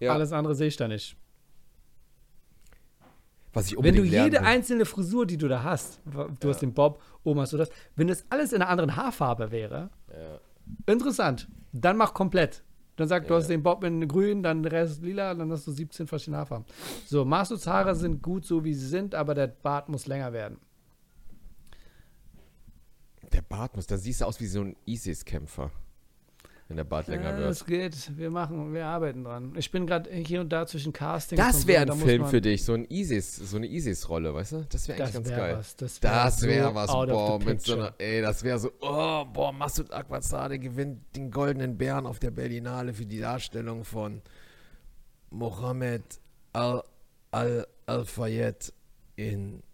[0.00, 0.12] ja.
[0.12, 1.16] alles andere sehe ich da nicht.
[3.52, 4.46] Was ich Wenn unbedingt du lernen jede will.
[4.48, 6.00] einzelne Frisur, die du da hast,
[6.38, 9.50] du hast den Bob, oben hast du das, wenn das alles in einer anderen Haarfarbe
[9.50, 10.40] wäre, Ja.
[10.92, 11.48] interessant.
[11.72, 12.62] Dann mach komplett.
[13.00, 13.40] Dann sag, du Ja.
[13.40, 16.66] hast den Bob in grün, dann der Rest lila, dann hast du 17 verschiedene Haarfarben.
[17.06, 20.58] So, Marsus Haare sind gut so, wie sie sind, aber der Bart muss länger werden.
[23.32, 25.70] Der Bart muss, da siehst du aus wie so ein ISIS-Kämpfer.
[26.70, 27.50] Wenn der Bart länger Ja, wird.
[27.50, 28.16] das geht.
[28.16, 29.54] Wir machen, wir arbeiten dran.
[29.56, 31.42] Ich bin gerade hier und da zwischen Castings.
[31.42, 34.66] Das und wäre ein Film für dich, so ein ISIS, so eine ISIS-Rolle, weißt du?
[34.68, 35.56] Das wäre eigentlich Das ganz wäre geil.
[35.58, 35.74] was.
[35.74, 36.00] Das
[36.44, 39.50] wäre so was, out of boah, mit so einer, ey, das wäre so, oh, boah,
[39.52, 44.22] Masud Akwazade gewinnt den goldenen Bären auf der Berlinale für die Darstellung von
[45.30, 46.04] Mohammed
[46.52, 46.84] Al,
[47.32, 48.72] Al, Al Fayed
[49.16, 49.64] in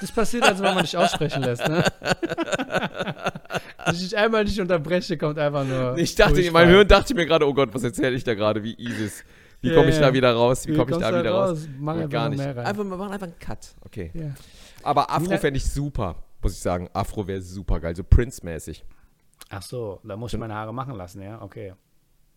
[0.00, 1.84] Das passiert, also wenn man dich aussprechen lässt, ne?
[3.88, 5.96] Wenn ich dich einmal nicht unterbreche, kommt einfach nur.
[5.98, 8.34] Ich dachte, in meinem Hirn dachte ich mir gerade, oh Gott, was erzähle ich da
[8.34, 9.24] gerade, wie ISIS?
[9.60, 10.66] Wie komme ich da wieder raus?
[10.66, 11.68] Wie Wie komme ich da wieder raus?
[11.78, 12.38] Mach einfach gar nicht.
[12.38, 12.66] mehr rein.
[12.66, 13.74] Einfach, wir machen einfach einen Cut.
[13.84, 14.10] Okay.
[14.14, 14.34] Ja.
[14.82, 16.88] Aber Afro fände ich super, muss ich sagen.
[16.92, 18.84] Afro wäre super geil, so Prince-mäßig.
[19.50, 21.42] Ach so, da muss ich meine Haare machen lassen, ja?
[21.42, 21.74] Okay.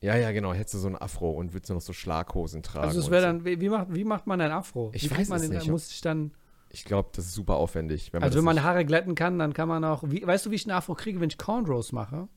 [0.02, 0.54] Ja, ja, genau.
[0.54, 2.88] Hättest du so ein Afro und würdest du noch so Schlaghosen tragen.
[2.88, 3.28] Also es wäre so.
[3.28, 4.92] dann, wie, macht, wie macht man ein Afro?
[4.94, 5.70] Ich wie weiß man es den, nicht.
[5.70, 6.32] Muss ich dann,
[6.74, 8.14] Ich glaube, das ist super aufwendig.
[8.14, 10.52] Wenn man also wenn man Haare glätten kann, dann kann man auch, wie, weißt du,
[10.52, 12.30] wie ich ein Afro kriege, wenn ich Cornrows mache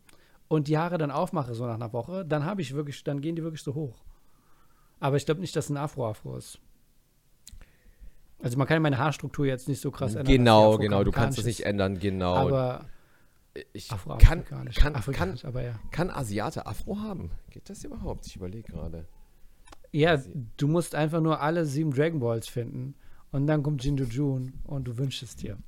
[0.48, 3.36] und die Haare dann aufmache, so nach einer Woche, dann habe ich wirklich, dann gehen
[3.36, 4.02] die wirklich so hoch.
[4.98, 6.58] Aber ich glaube nicht, dass ein Afro-Afro ist.
[8.42, 10.34] Also man kann meine Haarstruktur jetzt nicht so krass ändern.
[10.34, 11.04] Genau, genau.
[11.04, 12.34] Du kannst es nicht ändern, genau.
[12.34, 12.86] Aber
[13.72, 15.78] ich afro kann, kann, kann, aber ja.
[15.92, 17.30] kann Asiate Afro haben?
[17.50, 18.26] Geht das überhaupt?
[18.26, 19.06] Ich überlege gerade.
[19.92, 20.20] Ja,
[20.56, 22.96] du musst einfach nur alle sieben Dragon Balls finden
[23.34, 25.58] und dann kommt Jinju Jun und du wünschst es dir.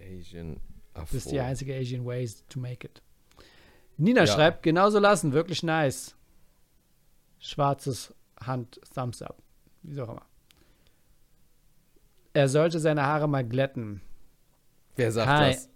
[0.00, 0.56] Asian
[0.94, 1.04] Afro.
[1.04, 3.00] Das ist die einzige Asian Ways to make it.
[3.96, 4.26] Nina Ja.
[4.26, 6.16] schreibt, genauso lassen, wirklich nice.
[7.38, 9.40] Schwarzes Hand, Thumbs up.
[9.82, 10.26] Wie auch immer.
[12.32, 14.00] Er sollte seine Haare mal glätten.
[14.96, 15.52] Wer sagt Hi.
[15.52, 15.68] das?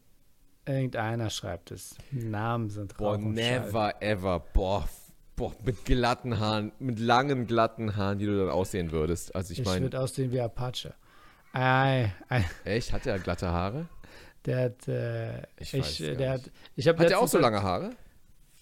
[0.67, 1.97] Irgendeiner schreibt es.
[2.11, 3.61] Namen sind Boah, und Schall.
[3.61, 4.41] never ever.
[4.53, 4.89] Boah,
[5.37, 9.35] boah, mit glatten Haaren, mit langen, glatten Haaren, die du dann aussehen würdest.
[9.35, 10.95] Also ich, Ich würde aussehen wie Apache.
[11.53, 12.93] Ei, ei, echt?
[12.93, 13.87] Hat er glatte Haare?
[14.45, 16.47] der hat, äh, Ich ich, weiß gar der nicht.
[16.47, 17.91] hat, ich Hat er auch so lange Haare?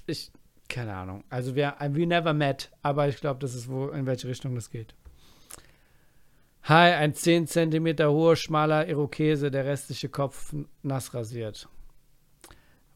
[0.06, 0.30] Ich,
[0.68, 1.24] keine Ahnung.
[1.30, 4.70] Also wir, we never met, aber ich glaube, das ist wo, in welche Richtung das
[4.70, 4.94] geht.
[6.64, 11.68] Hi, ein 10 cm hoher, schmaler Irokese, der restliche Kopf nass rasiert.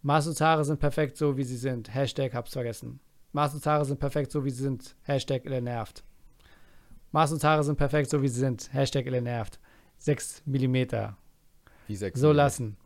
[0.02, 1.92] Masuds Haare sind perfekt so, wie sie sind.
[1.94, 3.00] Hashtag hab's vergessen.
[3.32, 4.94] Masuds Haare sind perfekt so, wie sie sind.
[5.04, 6.04] Hashtag Ille nervt.
[7.10, 8.70] Masuds Haare sind perfekt so, wie sie sind.
[8.74, 9.58] Hashtag Ille nervt.
[10.04, 11.16] 6 Millimeter.
[11.88, 12.44] Wie sechs So Millimeter.
[12.44, 12.76] lassen.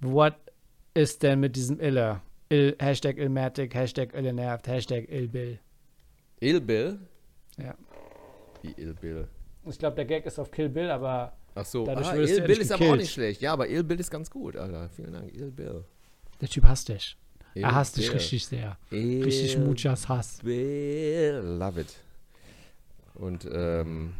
[0.00, 0.34] What
[0.94, 2.20] ist denn mit diesem Ille?
[2.48, 5.60] Il, Hashtag Illmatic, Hashtag Ille nervt, Hashtag Illbill.
[6.40, 6.98] Il Bill?
[7.58, 7.74] Ja.
[8.62, 9.28] Wie Il Bill?
[9.66, 12.34] Ich glaube, der Gag ist auf Kill Bill, aber Ach so, Dadurch ah, wirst du
[12.36, 13.00] Il ja Bill ist aber auch gekillt.
[13.02, 13.40] nicht schlecht.
[13.40, 14.88] Ja, aber Il Bill ist ganz gut, Alter.
[14.88, 15.84] Vielen Dank, Il Bill.
[16.40, 17.16] der Typ hasst dich.
[17.54, 18.16] Il er hasst dich Bill.
[18.16, 18.76] richtig sehr.
[18.90, 20.38] Il Richtig muchas Hass.
[20.42, 21.40] Bill.
[21.60, 21.94] Love it.
[23.14, 24.14] Und, ähm,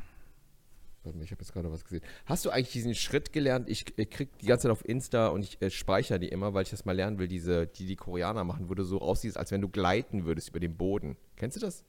[1.03, 2.03] warte mal, ich habe jetzt gerade was gesehen.
[2.27, 3.69] Hast du eigentlich diesen Schritt gelernt?
[3.69, 6.63] Ich, äh, krieg die ganze Zeit auf Insta und ich äh, speichere die immer, weil
[6.63, 9.51] ich das mal lernen will, diese, die die Koreaner machen, wo du so aussiehst, als
[9.51, 11.17] wenn du gleiten würdest über den Boden.
[11.37, 11.85] Kennst du das?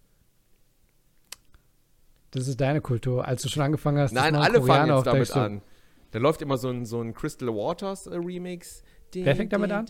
[2.32, 3.26] Das ist deine Kultur.
[3.28, 5.62] Als du schon angefangen hast, Nein, das alle fangen Koreaner jetzt auf damit an.
[6.12, 8.84] Da läuft immer so ein, so ein Crystal Waters äh, Remix.
[9.14, 9.86] Wer fängt damit an?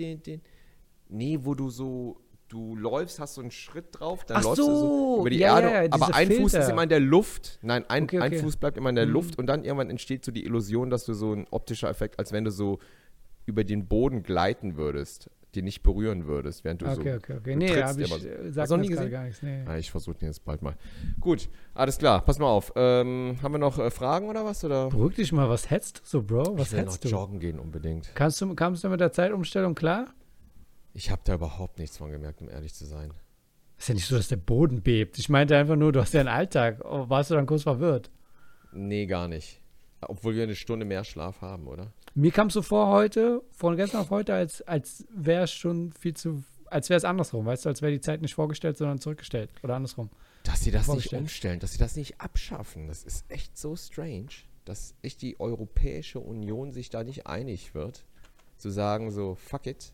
[1.10, 2.20] Nee, wo du so,
[2.52, 5.38] du läufst, hast so einen Schritt drauf, dann Ach läufst du so so, über die
[5.40, 5.86] ja, Erde.
[5.88, 6.60] ja, aber ein Fuß Filter.
[6.60, 7.60] ist immer in der Luft.
[7.62, 8.42] Nein, ein, Okay, ein okay.
[8.42, 9.14] Fuß bleibt immer in der Mhm.
[9.14, 12.32] Luft und dann irgendwann entsteht so die Illusion, dass du so ein optischer Effekt, als
[12.34, 12.80] wenn du so
[13.46, 17.02] über den Boden gleiten würdest, die nicht berühren würdest, während du so.
[17.02, 17.56] Okay, okay, okay.
[17.56, 18.28] Nee, trittst hab ich, so.
[18.28, 19.12] äh, du noch nie gesehen?
[19.12, 19.42] gar nichts.
[19.42, 19.64] Nee.
[19.66, 20.76] Ah, ich versuche den jetzt bald mal.
[21.20, 22.72] Gut, alles klar, pass mal auf.
[22.76, 24.64] Ähm, haben wir noch äh, Fragen oder was?
[24.64, 24.90] Oder?
[24.90, 26.58] Beruhig dich mal, was hetzt du so, Bro?
[26.58, 27.10] Was ich will noch hetzt du?
[27.10, 28.12] joggen gehen unbedingt.
[28.16, 28.54] Kannst du?
[28.56, 30.08] Kamst du mit der Zeitumstellung klar?
[30.94, 33.14] Ich habe da überhaupt nichts von gemerkt, um ehrlich zu sein.
[33.78, 35.18] Ist ja nicht so, dass der Boden bebt.
[35.18, 36.84] Ich meinte einfach nur, du hast ja einen Alltag.
[36.84, 38.12] Oh, warst du dann kurz verwirrt?
[38.72, 39.60] Nee, gar nicht.
[40.02, 41.92] Obwohl wir eine Stunde mehr Schlaf haben, oder?
[42.14, 45.94] Mir kam es so vor heute, von gestern auf heute, als, als wäre es schon
[45.94, 49.00] viel zu, als wäre es andersrum, weißt du, als wäre die Zeit nicht vorgestellt, sondern
[49.00, 49.50] zurückgestellt.
[49.64, 50.10] Oder andersrum.
[50.44, 54.30] Dass sie das nicht umstellen, dass sie das nicht abschaffen, das ist echt so strange,
[54.66, 58.06] dass echt die Europäische Union sich da nicht einig wird,
[58.58, 59.94] zu sagen so, fuck it.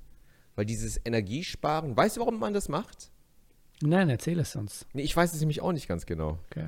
[0.58, 3.12] Weil dieses Energiesparen, weißt du, warum man das macht?
[3.82, 4.88] Nein, erzähl es uns.
[4.91, 6.39] Nee, ich weiß es nämlich auch nicht ganz genau.
[6.50, 6.67] Okay.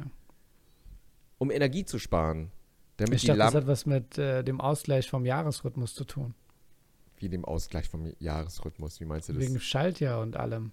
[1.39, 2.51] Um Energie zu sparen.
[2.97, 6.35] Damit Ich die dachte, das hat was mit äh, dem Ausgleich vom Jahresrhythmus zu tun.
[7.17, 9.41] wie dem Ausgleich vom Jahresrhythmus, wie meinst du das?
[9.41, 10.71] Wegen Schaltjahr und allem.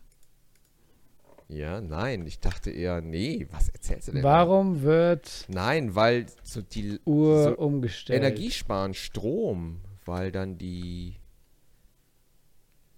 [1.49, 4.23] Ja, nein, ich dachte eher, nee, was erzählst du denn?
[4.25, 8.19] Warum wird Nein, weil so die Uhr so umgestellt?
[8.21, 11.15] Energie sparen, Strom, weil dann die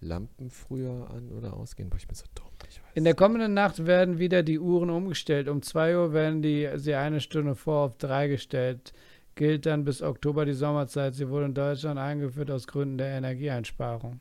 [0.01, 1.89] Lampen früher an oder ausgehen.
[1.89, 2.45] Boah, ich bin so dumm.
[2.95, 5.47] In der kommenden Nacht werden wieder die Uhren umgestellt.
[5.47, 8.93] Um 2 Uhr werden die, sie eine Stunde vor auf 3 gestellt.
[9.35, 11.13] Gilt dann bis Oktober die Sommerzeit.
[11.15, 14.19] Sie wurde in Deutschland eingeführt aus Gründen der Energieeinsparung.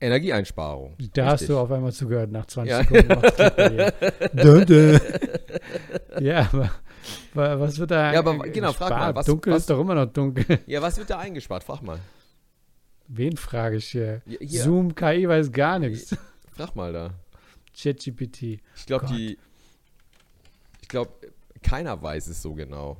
[0.00, 0.94] Energieeinsparung.
[1.14, 1.48] Da hast Richtig.
[1.48, 2.78] du auf einmal zugehört nach 20 Ja.
[2.82, 3.08] Sekunden.
[6.20, 6.70] ja, aber
[7.34, 9.94] wa- was wird da Ja, aber genau, frag mal, was- Dunkel was- ist doch immer
[9.94, 10.58] noch dunkel.
[10.66, 11.64] Ja, was wird da eingespart?
[11.64, 11.98] Frag mal.
[13.14, 14.22] Wen frage ich hier?
[14.24, 14.62] Ja, hier.
[14.62, 16.16] Zoom, KI weiß gar nichts.
[16.56, 17.10] Frag mal da.
[17.76, 18.42] ChatGPT.
[18.74, 19.14] Ich glaube, Gott.
[19.14, 19.38] die.
[20.80, 21.12] Ich glaube,
[21.62, 22.96] keiner weiß es so genau.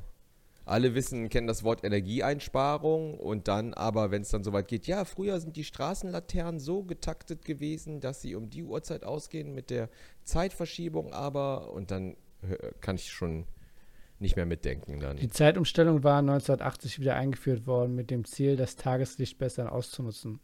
[0.67, 5.07] Alle wissen, kennen das Wort Energieeinsparung und dann aber, wenn es dann soweit geht, ja,
[5.07, 9.89] früher sind die Straßenlaternen so getaktet gewesen, dass sie um die Uhrzeit ausgehen mit der
[10.25, 12.17] Zeitverschiebung, aber und dann
[12.81, 13.47] kann ich schon
[14.23, 15.17] nicht mehr mitdenken dann.
[15.19, 20.41] Die Zeitumstellung war 1980 wieder eingeführt worden mit dem Ziel, das Tageslicht besser auszunutzen.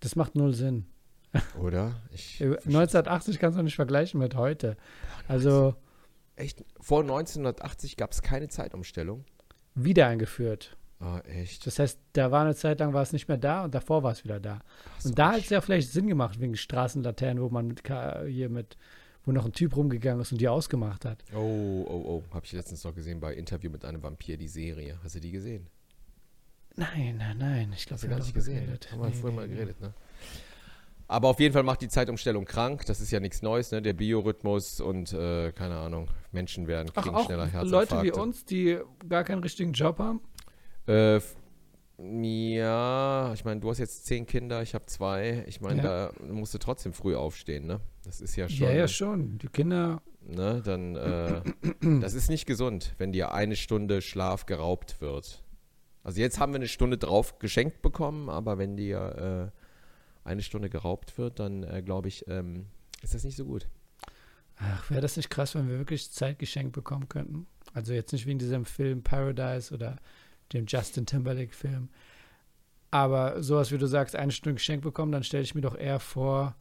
[0.00, 0.86] Das macht null Sinn.
[1.60, 2.00] Oder?
[2.12, 4.76] Ich, Äh, 1980 kannst du nicht vergleichen mit heute.
[5.26, 5.74] Also
[6.36, 9.24] echt, vor 1980 gab es keine Zeitumstellung.
[9.74, 10.76] wieder eingeführt.
[11.00, 11.66] Ah, echt.
[11.66, 14.12] Das heißt, da war eine Zeit lang war es nicht mehr da und davor war
[14.12, 14.60] es wieder da.
[14.98, 17.82] So, Und da hat es ja vielleicht Sinn gemacht wegen Straßenlaternen, wo man mit
[18.28, 18.76] hier mit,
[19.24, 21.24] wo noch ein Typ rumgegangen ist und die ausgemacht hat.
[21.34, 21.38] Oh,
[21.88, 22.34] oh, oh.
[22.34, 24.98] Habe ich letztens noch gesehen bei Interview mit einem Vampir, die Serie.
[25.02, 25.66] Hast du die gesehen?
[26.76, 27.72] Nein, nein, nein.
[27.74, 28.64] Ich glaube, wir gar haben nicht darüber gesehen.
[28.66, 28.92] geredet.
[28.92, 29.94] Haben wir Nee, früher nee, mal geredet, ne?
[31.06, 32.86] Aber auf jeden Fall macht die Zeitumstellung krank.
[32.86, 33.80] Das ist ja nichts Neues, ne?
[33.82, 38.04] Der Biorhythmus und äh, keine Ahnung, Menschen werden, Ach, kriegen auch schneller Leute Herzinfarkte.
[38.06, 40.20] wie uns, die gar keinen richtigen Job haben?
[40.86, 41.20] Äh,
[41.98, 45.44] ja, ich meine, du hast jetzt zehn Kinder, ich habe zwei.
[45.46, 46.12] Ich meine, Ja.
[46.12, 47.80] da musst du trotzdem früh aufstehen, ne?
[48.04, 48.66] Das ist ja schon.
[48.66, 49.38] Ja, ja, schon.
[49.38, 50.02] Die Kinder.
[50.26, 50.62] Ne?
[50.64, 51.42] Dann, äh,
[52.00, 55.42] das ist nicht gesund, wenn dir eine Stunde Schlaf geraubt wird.
[56.02, 59.52] Also jetzt haben wir eine Stunde drauf geschenkt bekommen, aber wenn dir
[60.24, 62.66] äh, eine Stunde geraubt wird, dann äh, glaube ich, ähm,
[63.02, 63.68] ist das nicht so gut.
[64.56, 67.46] Ach, wäre das nicht krass, wenn wir wirklich Zeit geschenkt bekommen könnten?
[67.72, 69.96] Also jetzt nicht wie in diesem Film Paradise oder
[70.52, 71.88] dem Justin Timberlake-Film.
[72.90, 75.98] Aber sowas, wie du sagst, eine Stunde geschenkt bekommen, dann stelle ich mir doch eher
[75.98, 76.54] vor,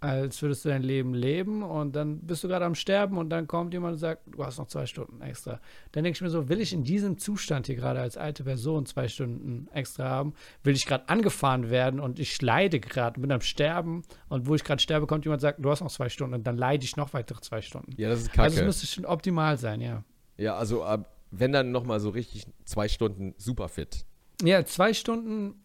[0.00, 3.48] als würdest du dein Leben leben und dann bist du gerade am Sterben und dann
[3.48, 5.60] kommt jemand und sagt, du hast noch zwei Stunden extra.
[5.92, 8.86] Dann denke ich mir so, will ich in diesem Zustand hier gerade als alte Person
[8.86, 10.34] zwei Stunden extra haben?
[10.62, 14.62] Will ich gerade angefahren werden und ich leide gerade, bin am Sterben und wo ich
[14.62, 16.96] gerade sterbe, kommt jemand und sagt, du hast noch zwei Stunden und dann leide ich
[16.96, 17.92] noch weitere zwei Stunden.
[17.96, 18.42] Ja, das ist kacke.
[18.42, 20.04] Also es müsste schon optimal sein, ja.
[20.36, 20.98] ja, also äh,
[21.30, 24.04] wenn dann nochmal so richtig zwei Stunden super fit.
[24.42, 25.64] Ja, zwei Stunden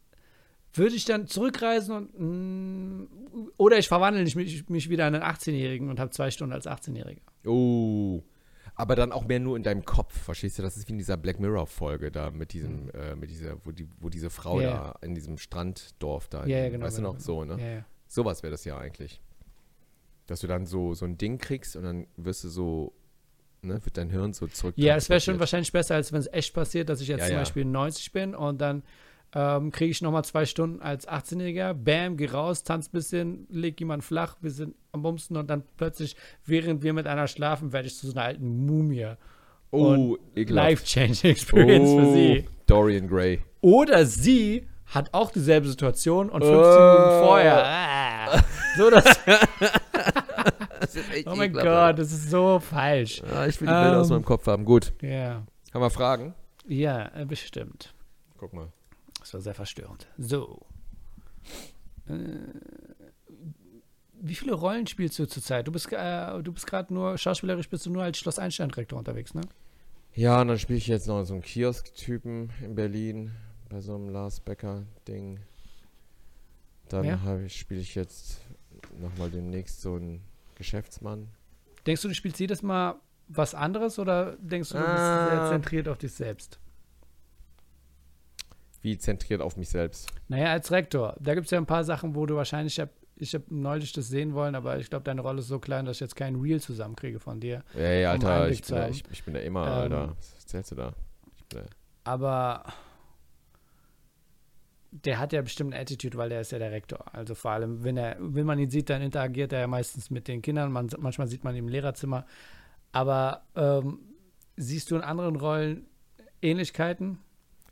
[0.74, 3.08] würde ich dann zurückreisen und mm,
[3.58, 7.22] oder ich verwandle mich, mich wieder in einen 18-Jährigen und habe zwei Stunden als 18-Jähriger.
[7.46, 8.24] Oh.
[8.76, 10.64] Aber dann auch mehr nur in deinem Kopf, verstehst du?
[10.64, 13.88] Das ist wie in dieser Black Mirror-Folge da mit diesem, äh, mit dieser, wo, die,
[14.00, 14.62] wo diese Frau Mhm.
[14.64, 14.94] Ja.
[15.00, 17.58] da in diesem Stranddorf da, Ja, ja, in- genau, weißt genau, du noch, so, ne?
[17.62, 17.86] Ja, ja.
[18.08, 19.22] Sowas wäre das ja eigentlich.
[20.26, 22.94] Dass du dann so, so ein Ding kriegst und dann wirst du so,
[23.64, 24.74] ne, wird dein Hirn so zurück.
[24.78, 27.26] Ja, es wäre schon wahrscheinlich besser, als wenn es echt passiert, dass ich jetzt Ja,
[27.28, 27.40] zum ja.
[27.40, 28.84] Beispiel 90 bin und dann
[29.36, 33.80] ähm, kriege ich nochmal zwei Stunden als 18-Jähriger, bam, geh raus, tanz ein bisschen, leg
[33.80, 37.88] jemand flach, wir sind am Bumsen und dann plötzlich, während wir mit einer schlafen, werde
[37.88, 39.14] ich zu so einer alten Mumie.
[39.72, 40.18] Oh.
[40.36, 42.46] Life-changing Experience oh, für sie.
[42.68, 43.42] Dorian Gray.
[43.62, 46.60] Oder sie hat auch dieselbe Situation und 15 Oh.
[46.60, 47.64] Minuten vorher.
[47.66, 48.44] Ah,
[48.78, 49.20] so das.
[50.94, 53.22] Das ist echt Oh mein Gott, das ist so falsch.
[53.24, 54.16] Ah, ich will die Bilder aus Ähm.
[54.18, 54.66] meinem Kopf haben.
[54.66, 54.94] Gut.
[55.02, 55.44] Ja.
[55.74, 56.34] Haben wir Fragen?
[56.68, 57.94] Ja, äh, bestimmt.
[58.38, 58.72] Guck mal.
[59.20, 60.08] Das war sehr verstörend.
[60.18, 60.62] So.
[62.08, 62.14] Äh,
[64.26, 65.68] wie viele Rollen spielst du zurzeit?
[65.68, 69.34] Du bist, äh, du bist gerade nur, schauspielerisch bist du nur als Schloss Einstein-Direktor unterwegs,
[69.34, 69.42] ne?
[70.16, 73.32] Ja, und dann spiele ich jetzt noch so einen Kiosk-Typen in Berlin
[73.70, 75.40] bei so einem Lars Becker-Ding.
[76.90, 77.20] Dann Ja.
[77.50, 78.40] spiele ich jetzt
[79.02, 80.22] nochmal demnächst so einen
[80.64, 81.28] Geschäftsmann.
[81.86, 82.96] Denkst du, du spielst jedes Mal
[83.28, 85.30] was anderes oder denkst du, du bist Ah.
[85.30, 86.60] sehr zentriert auf dich selbst?
[88.82, 90.10] Wie zentriert auf mich selbst.
[90.28, 92.92] Naja, als Rektor, da gibt es ja ein paar Sachen, wo du wahrscheinlich, ich habe
[93.16, 95.98] ich hab neulich das sehen wollen, aber ich glaube, deine Rolle ist so klein, dass
[95.98, 97.64] ich jetzt kein Reel zusammenkriege von dir.
[97.76, 99.74] Ey, Um Alter, ich bin, da, ich, ich bin da immer, Ähm.
[99.74, 100.14] Alter.
[100.18, 100.94] Was erzählst du da?
[101.50, 101.62] Da.
[102.04, 102.66] Aber
[104.94, 107.04] der hat ja bestimmt eine Attitude, weil der ist ja der Rektor.
[107.14, 110.28] Also vor allem, wenn er, wenn man ihn sieht, dann interagiert er ja meistens mit
[110.28, 110.72] den Kindern.
[110.72, 112.26] Man, manchmal sieht man ihn im Lehrerzimmer.
[112.92, 114.00] Aber ähm,
[114.56, 115.88] siehst du in anderen Rollen
[116.42, 117.18] Ähnlichkeiten?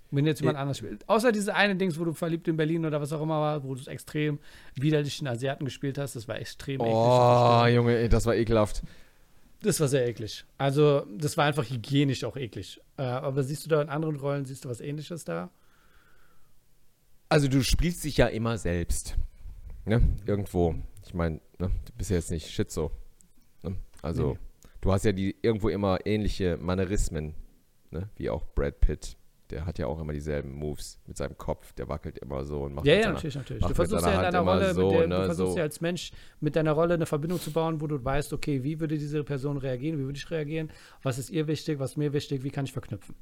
[0.09, 1.07] Wenn jetzt jemand Ä- anders spielt.
[1.07, 3.75] Außer diese eine Dings, wo du verliebt in Berlin oder was auch immer war, wo
[3.75, 4.39] du extrem
[4.75, 6.91] widerlichen Asiaten gespielt hast, das war extrem eklig.
[6.93, 7.75] Oh, verstörend.
[7.75, 8.81] Junge, das war ekelhaft.
[9.61, 10.43] Das war sehr eklig.
[10.57, 12.81] Also, das war einfach hygienisch auch eklig.
[12.97, 15.49] Äh, aber siehst du da in anderen Rollen, siehst du was ähnliches da?
[17.31, 19.15] Also du spielst dich ja immer selbst.
[19.85, 20.01] Ne?
[20.25, 20.75] Irgendwo.
[21.05, 21.71] Ich meine, ne?
[21.85, 22.91] du bist ja jetzt nicht Schizo.
[23.63, 23.77] Ne?
[24.01, 24.37] Also Nee.
[24.81, 27.33] du hast ja die irgendwo immer ähnliche Manierismen.
[27.89, 28.09] Ne?
[28.17, 29.15] Wie auch Brad Pitt.
[29.49, 31.71] Der hat ja auch immer dieselben Moves mit seinem Kopf.
[31.73, 33.63] Der wackelt immer so und macht Ja, ja, seiner- natürlich, natürlich.
[33.65, 35.57] Du versuchst ja in deiner Rolle, so, mit der, ne, du versuchst so.
[35.57, 38.77] ja als Mensch mit deiner Rolle eine Verbindung zu bauen, wo du weißt, okay, wie
[38.81, 40.69] würde diese Person reagieren, wie würde ich reagieren,
[41.01, 43.15] was ist ihr wichtig, was ist mir wichtig, wie kann ich verknüpfen.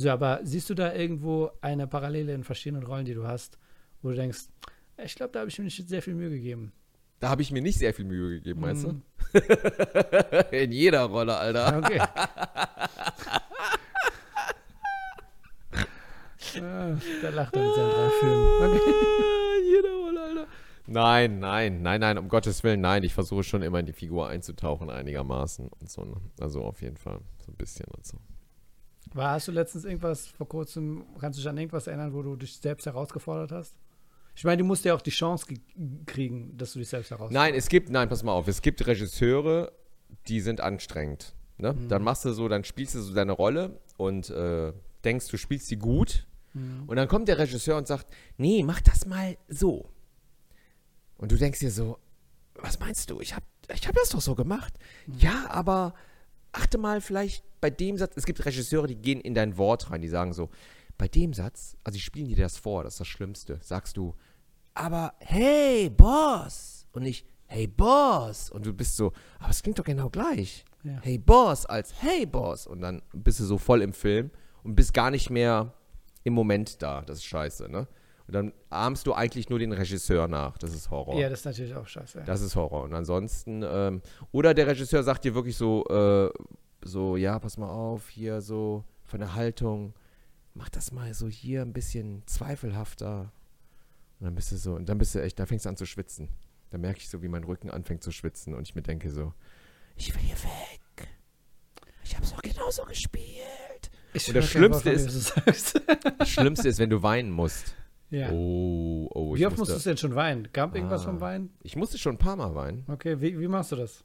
[0.00, 3.58] So, aber siehst du da irgendwo eine Parallele in verschiedenen Rollen, die du hast,
[4.00, 4.44] wo du denkst,
[5.04, 6.72] ich glaube, da habe ich mir nicht sehr viel Mühe gegeben.
[7.18, 9.02] Da habe ich mir nicht sehr viel Mühe gegeben, meinst Mhm.
[9.32, 9.40] du?
[10.56, 11.78] In jeder Rolle, Alter.
[11.78, 12.00] Okay.
[16.60, 18.46] Ah, da lacht er mit seinen drei Filmen.
[18.62, 18.94] Okay.
[19.66, 20.46] Jeder Rolle, Alter.
[20.86, 23.02] Nein, nein, nein, nein, um Gottes Willen, nein.
[23.04, 26.04] Ich versuche schon immer in die Figur einzutauchen, einigermaßen und so.
[26.04, 26.16] Ne?
[26.40, 28.16] Also auf jeden Fall so ein bisschen und so.
[29.14, 32.36] War, hast du letztens irgendwas vor kurzem, kannst du dich an irgendwas erinnern, wo du
[32.36, 33.74] dich selbst herausgefordert hast?
[34.34, 35.58] Ich meine, du musst ja auch die Chance ge-
[36.06, 37.34] kriegen, dass du dich selbst herausforderst.
[37.34, 39.72] Nein, es gibt, nein, pass mal auf, es gibt Regisseure,
[40.28, 41.34] die sind anstrengend.
[41.56, 41.72] Ne?
[41.72, 41.88] Mhm.
[41.88, 44.72] Dann machst du so, dann spielst du so deine Rolle und äh,
[45.04, 46.26] denkst, du spielst sie gut.
[46.54, 46.84] Mhm.
[46.86, 49.88] Und dann kommt der Regisseur und sagt, nee, mach das mal so.
[51.16, 51.98] Und du denkst dir so,
[52.54, 53.20] was meinst du?
[53.20, 53.42] Ich hab,
[53.74, 54.72] ich hab das doch so gemacht.
[55.06, 55.14] Mhm.
[55.18, 55.94] Ja, aber
[56.52, 60.00] achte mal vielleicht bei dem Satz, es gibt Regisseure, die gehen in dein Wort rein,
[60.00, 60.50] die sagen so,
[60.96, 64.14] bei dem Satz, also die spielen dir das vor, das ist das Schlimmste, sagst du,
[64.74, 66.86] aber hey, Boss.
[66.92, 68.50] Und nicht, hey, Boss.
[68.50, 70.64] Und du bist so, aber es klingt doch genau gleich.
[70.84, 70.98] Ja.
[71.02, 72.66] Hey, Boss als hey, Boss.
[72.66, 74.30] Und dann bist du so voll im Film
[74.62, 75.74] und bist gar nicht mehr
[76.22, 77.02] im Moment da.
[77.02, 77.88] Das ist scheiße, ne?
[78.28, 80.58] Und dann ahmst du eigentlich nur den Regisseur nach.
[80.58, 81.18] Das ist Horror.
[81.18, 82.24] Ja, das ist natürlich auch scheiße.
[82.26, 82.82] Das ist Horror.
[82.82, 86.30] Und ansonsten, ähm, oder der Regisseur sagt dir wirklich so, äh,
[86.82, 89.94] so, ja, pass mal auf, hier so von der Haltung,
[90.52, 93.32] mach das mal so hier ein bisschen zweifelhafter.
[94.20, 95.86] Und dann bist du so, und dann bist du echt, da fängst du an zu
[95.86, 96.28] schwitzen.
[96.68, 99.32] Da merke ich so, wie mein Rücken anfängt zu schwitzen und ich mir denke so,
[99.96, 101.08] ich will hier weg.
[102.04, 103.90] Ich hab's doch genauso gespielt.
[104.12, 105.80] Ich Und das Schlimmste sagst.
[106.18, 107.74] Das Schlimmste ist, wenn du weinen musst.
[108.10, 108.30] Ja.
[108.32, 110.48] Oh, oh, ich Wie oft musste, musstest du denn schon weinen?
[110.52, 111.06] Gab irgendwas Ah.
[111.06, 111.50] vom Weinen?
[111.62, 112.84] Ich musste schon ein paar Mal weinen.
[112.88, 114.04] Okay, wie, wie machst du das?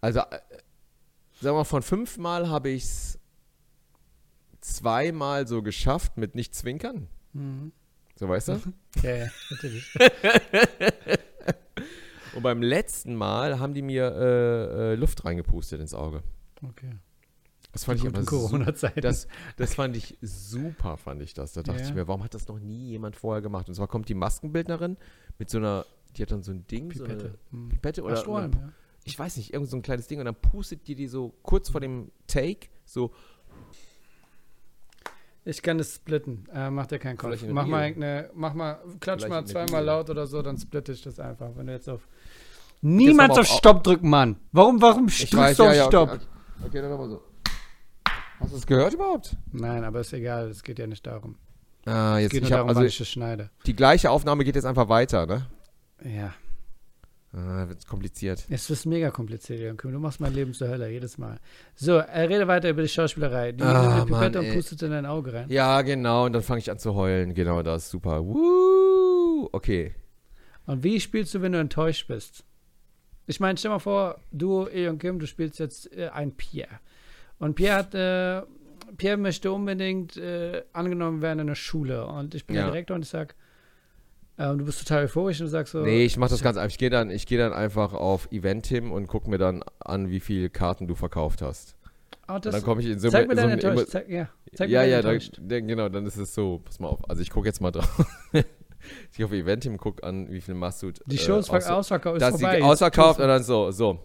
[0.00, 0.40] Also, äh, sagen
[1.40, 3.18] wir mal, von fünfmal habe ich es
[4.60, 7.08] zweimal so geschafft mit nicht zwinkern.
[7.32, 7.72] Mhm.
[8.16, 8.60] So weißt du?
[9.02, 9.92] Ja, ja, natürlich.
[12.34, 16.22] Und beim letzten Mal haben die mir äh, äh, Luft reingepustet ins Auge.
[16.68, 16.90] Okay.
[17.74, 19.00] Das fand ich su Corona-Zeiten.
[19.02, 21.52] das, das fand ich super, fand ich das.
[21.52, 21.88] Da dachte Ja.
[21.88, 23.68] ich mir, warum hat das noch nie jemand vorher gemacht?
[23.68, 24.96] Und zwar kommt die Maskenbildnerin
[25.38, 25.84] mit so einer,
[26.16, 27.24] die hat dann so ein Ding, so Pipette.
[27.26, 27.68] eine Hm.
[27.68, 28.72] Pipette Ach, oder Strohhalm, eine, ja.
[29.04, 31.68] ich weiß nicht, irgend so ein kleines Ding und dann pustet die die so kurz
[31.68, 33.12] vor dem Take so
[35.44, 36.46] Ich kann es splitten.
[36.54, 37.42] Äh, macht ja keinen Kopf.
[37.42, 40.56] In Mach mal, irgendeine, mach mal, klatsch Vielleicht mal in zweimal laut oder so, dann
[40.56, 41.50] splitte ich das einfach.
[41.54, 42.08] Wenn du jetzt auf.
[42.80, 44.36] Niemals aber auf auf- Stopp drücken, Mann.
[44.52, 46.08] Warum, warum drückst du ja, auf ja, Stopp?
[46.12, 46.20] okay,
[46.58, 46.66] okay.
[46.66, 47.22] okay, dann nochmal so.
[48.44, 49.36] Hast du es gehört überhaupt?
[49.52, 50.48] Nein, aber ist egal.
[50.50, 51.36] Es geht ja nicht darum.
[51.86, 53.50] Ah, jetzt Geht nur ich hab, darum, also wann ich das schneide.
[53.66, 55.46] die gleiche Aufnahme geht jetzt einfach weiter, ne?
[56.04, 56.34] Ja.
[57.32, 58.44] Ah, wird kompliziert.
[58.48, 59.92] Es ist mega kompliziert, Jürgen.
[59.92, 61.38] Du machst mein Leben zur Hölle, jedes Mal.
[61.74, 63.52] So, er rede weiter über die Schauspielerei.
[63.52, 65.48] Die Ah, Pipette Mann, und pustet in dein Auge rein.
[65.50, 67.34] Ja, genau, und dann fange ich an zu heulen.
[67.34, 68.24] Genau, das ist super.
[68.24, 69.48] Woo!
[69.52, 69.94] Okay.
[70.66, 72.44] Und wie spielst du, wenn du enttäuscht bist?
[73.26, 76.78] Ich meine, stell mal vor, du, E und Kim, du spielst jetzt äh, ein Pierre.
[77.44, 78.40] Und Pierre hat, äh,
[78.96, 82.06] Pierre möchte unbedingt äh, angenommen werden in der Schule.
[82.06, 82.70] Und ich bin der Ja.
[82.70, 83.34] Direktor und ich sag,
[84.38, 86.56] äh, und du bist total euphorisch und du sagst so, Nee, ich mache das ganz
[86.56, 86.70] einfach.
[86.70, 90.20] Ich gehe dann, ich geh dann einfach auf Eventim und gucke mir dann an, wie
[90.20, 91.76] viele Karten du verkauft hast.
[92.28, 93.88] oh, dann komme ich in so zeig mir so deine ein- Enttäuschung.
[93.88, 95.40] Zeig, ja, zeig mir ja, deine ja, dann, Enttäuscht.
[95.42, 96.62] dann, genau, dann ist es so.
[96.64, 97.06] Pass mal auf.
[97.10, 98.06] Also ich gucke jetzt mal drauf.
[98.32, 101.00] ich gehe auf Eventim, gucke an, wie viel Massoud.
[101.04, 102.62] Die Show ist äh, aus, ausverkauft, ist vorbei.
[102.62, 103.98] ausverkauft und dann so, so.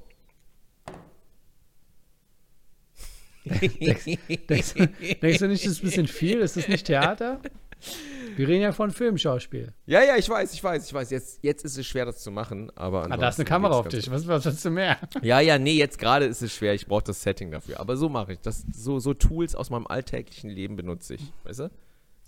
[3.49, 4.05] Denkst,
[4.49, 4.73] denkst,
[5.21, 6.39] denkst du nicht, das ist ein bisschen viel?
[6.39, 7.39] Ist das nicht Theater?
[8.35, 9.73] Wir reden ja von Filmschauspiel.
[9.85, 11.09] Ja, ja, ich weiß, ich weiß, ich weiß.
[11.11, 13.87] Jetzt, jetzt ist es schwer, das zu machen, aber Ah, da ist eine Kamera auf
[13.87, 14.09] dich.
[14.11, 14.97] Was, was willst du mehr?
[15.21, 16.73] Ja, ja, nee, jetzt gerade ist es schwer.
[16.73, 17.79] Ich brauche das Setting dafür.
[17.79, 18.65] Aber so mache ich das.
[18.73, 21.21] So, so Tools aus meinem alltäglichen Leben benutze ich.
[21.43, 21.69] Weißt du?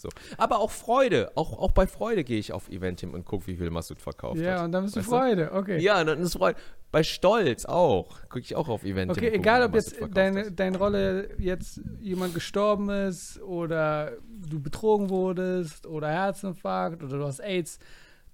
[0.01, 0.09] So.
[0.37, 1.31] Aber auch Freude.
[1.35, 4.55] Auch, auch bei Freude gehe ich auf Eventim und gucke, wie viel Massoud verkauft Ja,
[4.57, 4.65] hat.
[4.65, 5.15] und dann bist du Weißt du?
[5.15, 5.51] Freude.
[5.53, 5.79] Okay.
[5.79, 6.57] Ja, dann ist Freude.
[6.91, 8.19] Bei Stolz auch.
[8.23, 9.11] Gucke ich auch auf Eventim.
[9.11, 15.87] Okay, egal ob jetzt deine, deine Rolle jetzt jemand gestorben ist oder du betrogen wurdest
[15.87, 17.79] oder Herzinfarkt oder du hast AIDS.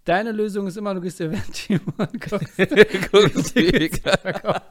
[0.06, 2.58] Deine Lösung ist immer, du gehst Event-Team und guckst.
[3.12, 4.62] Guckst, ja,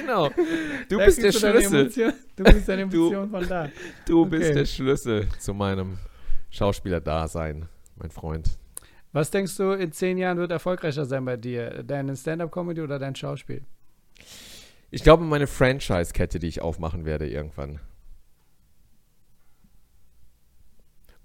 [0.00, 0.30] genau.
[0.88, 2.12] Du Da bist der Schlüssel.
[2.36, 3.68] Du bist deine Du- Emotion von da.
[4.06, 4.54] Du bist Okay.
[4.54, 5.98] der Schlüssel zu meinem
[6.50, 8.58] Schauspieler-Dasein, mein Freund.
[9.12, 11.82] Was denkst du, in zehn Jahren wird erfolgreicher sein bei dir?
[11.84, 13.62] Deine Stand-Up-Comedy oder dein Schauspiel?
[14.90, 17.80] Ich glaube, meine Franchise-Kette, die ich aufmachen werde irgendwann.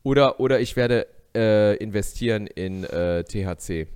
[0.04, 3.88] Oder, oder ich werde äh, investieren in äh, THC.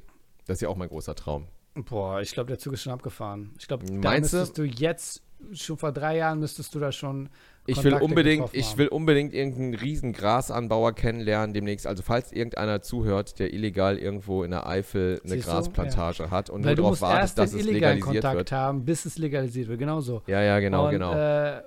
[0.45, 1.47] Das ist ja auch mein großer Traum.
[1.75, 3.51] Boah, ich glaube, der Zug ist schon abgefahren.
[3.57, 7.29] Ich glaube, da müsstest du jetzt, schon vor drei Jahren müsstest du da schon
[7.65, 11.87] Ich will unbedingt, ich will unbedingt irgendeinen riesen Grasanbauer kennenlernen demnächst.
[11.87, 15.47] Also falls irgendeiner zuhört, der illegal irgendwo in der Eifel eine Siehst?
[15.47, 18.51] Grasplantage hat und Weil nur darauf wartet, dass es legalisiert Kontakt wird.
[18.51, 19.79] haben, bis es legalisiert wird.
[19.79, 20.21] Genau so.
[20.27, 21.13] Ja, ja, genau, und, genau.
[21.13, 21.63] Äh,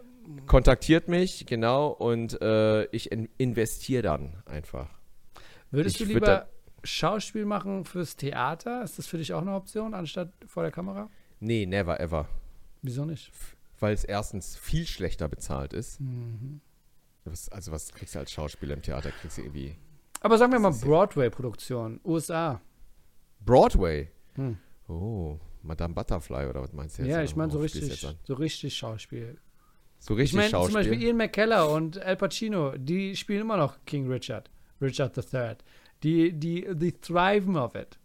[0.47, 4.89] Kontaktiert mich, genau, und äh, ich in investiere dann einfach.
[5.71, 6.49] würdest Ich du lieber
[6.87, 8.83] Schauspiel machen fürs Theater?
[8.83, 11.11] Ist das für dich auch eine Option, anstatt vor der Kamera?
[11.41, 12.29] Nee, never ever.
[12.83, 13.31] Wieso nicht?
[13.79, 16.01] Weil es erstens viel schlechter bezahlt ist.
[16.01, 16.61] Mhm.
[17.25, 19.11] Was, also was kriegst du als Schauspieler im Theater?
[19.11, 19.77] Kriegst du irgendwie
[20.21, 22.61] Aber sagen wir mal Broadway-Produktion, USA.
[23.45, 24.09] Broadway.
[24.35, 24.57] Hm.
[24.89, 27.11] Oh, Madame Butterfly oder was meinst du jetzt?
[27.11, 29.39] Ja, ich meine so richtig, so richtig Schauspiel.
[29.99, 30.75] So Ich richtig meine zum Schauspiel.
[30.77, 35.57] Beispiel Ian McKellar und Al Pacino, die spielen immer noch King Richard, Richard III.
[36.07, 37.99] Die, die, die thriven of it.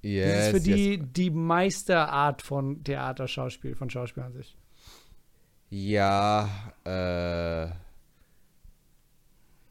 [0.00, 1.06] yes, das ist für die yes.
[1.12, 4.56] die Meisterart von Theaterschauspiel, von Schauspiel an sich.
[5.68, 6.48] Ja,
[6.84, 7.68] äh.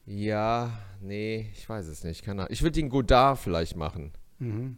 [0.06, 2.24] Ja, nee, ich weiß es nicht.
[2.24, 2.54] Keine Ahnung.
[2.54, 4.12] Ich würde den Godard vielleicht machen.
[4.38, 4.78] Mhm.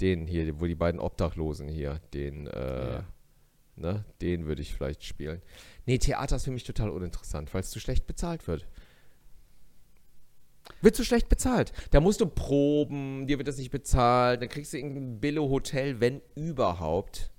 [0.00, 3.04] Den hier, wo die beiden Obdachlosen hier, den, äh, Ja.
[3.76, 5.40] ne, den würde ich vielleicht spielen.
[5.86, 8.66] Nee, Theater ist für mich total uninteressant, weil es zu schlecht bezahlt wird.
[10.82, 11.72] Wird zu schlecht bezahlt.
[11.90, 16.20] Da musst du proben, dir wird das nicht bezahlt, dann kriegst du irgendein Billo-Hotel, wenn
[16.34, 17.30] überhaupt.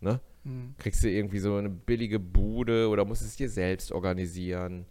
[0.00, 0.20] Ne?
[0.44, 0.74] Mhm.
[0.78, 4.86] Kriegst du irgendwie so eine billige Bude oder musst es dir selbst organisieren.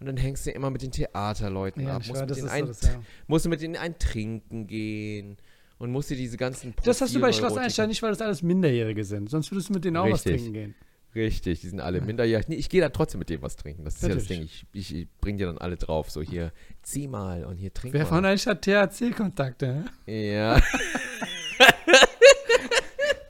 [0.00, 2.66] Und dann hängst du immer mit den Theaterleuten Ja, ab, musst, weiß, mit so ein,
[2.66, 3.00] das, ja.
[3.28, 5.36] musst du mit denen ein Trinken gehen
[5.78, 8.42] und musst dir diese ganzen Das hast du bei Schloss Einstein nicht, weil das alles
[8.42, 9.30] Minderjährige sind.
[9.30, 10.42] Sonst würdest du mit denen auch was Richtig.
[10.42, 10.74] trinken gehen.
[11.14, 12.48] Richtig, die sind alle minderjährig.
[12.48, 13.84] Nee, ich gehe da trotzdem mit denen was trinken.
[13.84, 14.26] Das ist ja das.
[14.26, 14.42] Ding.
[14.42, 16.10] Ich, ich, ich bringe dir dann alle drauf.
[16.10, 18.32] So hier, zieh mal und hier trink Wer von mal.
[18.32, 19.84] euch hat THC-Kontakte?
[20.06, 20.60] Ja.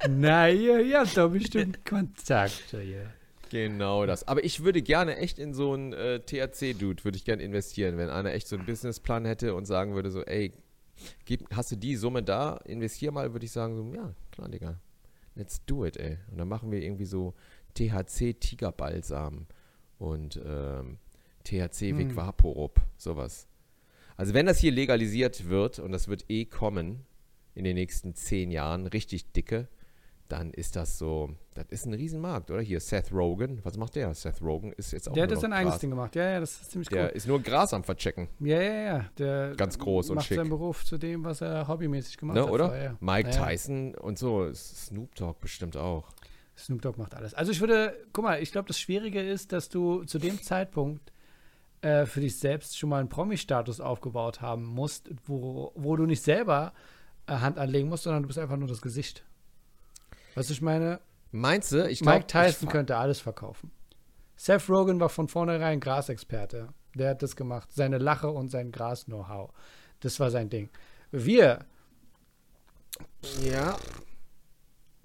[0.08, 3.10] Na, ihr, ihr habt doch bestimmt Kontakte hier.
[3.50, 4.26] Genau das.
[4.28, 8.08] Aber ich würde gerne echt in so einen äh, THC-Dude, würde ich gerne investieren, wenn
[8.08, 10.52] einer echt so einen Businessplan hätte und sagen würde so, ey,
[11.24, 14.78] gib, hast du die Summe da, investier mal, würde ich sagen so, ja, klar, Digga,
[15.34, 16.18] let's do it, ey.
[16.30, 17.34] Und dann machen wir irgendwie so
[17.76, 19.46] THC-Tigerbalsam
[19.98, 20.98] und ähm,
[21.44, 23.46] THC-Vic Vaporub, sowas.
[24.16, 27.04] Also wenn das hier legalisiert wird, und das wird eh kommen
[27.54, 29.68] in den nächsten zehn Jahren, richtig dicke,
[30.28, 32.62] dann ist das so, das ist ein Riesenmarkt, oder?
[32.62, 34.14] Hier Seth Rogen, was macht der?
[34.14, 35.78] Seth Rogen ist jetzt auch Der hat jetzt sein eigenes.
[35.78, 36.14] Ding gemacht.
[36.16, 37.10] Ja, ja, das ist ziemlich Der cool.
[37.10, 39.04] ist nur Gras am Verchecken, Ja, ja, ja.
[39.18, 40.38] Der Ganz groß und macht schick.
[40.38, 42.50] seinen Beruf zu dem, was er hobbymäßig gemacht ne, hat.
[42.50, 42.68] oder?
[42.68, 42.96] vorher.
[43.00, 43.46] Mike Ja, ja.
[43.46, 46.08] Tyson und so, Snoop Dogg bestimmt auch.
[46.56, 47.34] Snoop Dogg macht alles.
[47.34, 51.12] Also ich würde, guck mal, ich glaube, das Schwierige ist, dass du zu dem Zeitpunkt
[51.80, 56.22] äh, für dich selbst schon mal einen Promi-Status aufgebaut haben musst, wo, wo du nicht
[56.22, 56.72] selber
[57.26, 59.24] äh, Hand anlegen musst, sondern du bist einfach nur das Gesicht.
[60.34, 61.00] Weißt du, ich meine,
[61.32, 61.88] Meinst du?
[61.88, 63.72] Ich glaub, Mike Tyson ich, könnte alles verkaufen.
[64.36, 66.68] Seth Rogen war von vornherein Grasexperte.
[66.94, 67.72] Der hat das gemacht.
[67.72, 69.50] Seine Lache und sein Gras-Know-how.
[70.00, 70.68] Das war sein Ding.
[71.10, 71.64] Wir,
[73.42, 73.76] Ja.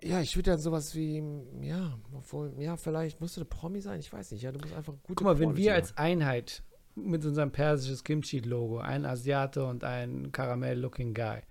[0.03, 1.23] Ja, ich würde dann sowas wie,
[1.61, 4.75] ja, obwohl, ja, vielleicht musst du eine Promi sein, ich weiß nicht, ja, du musst
[4.75, 6.61] einfach gut guck mal, wenn wir als Einheit
[6.93, 11.41] mit unserem persisches Kimchi-Logo, ein Asiate und ein Karamell-Looking Guy,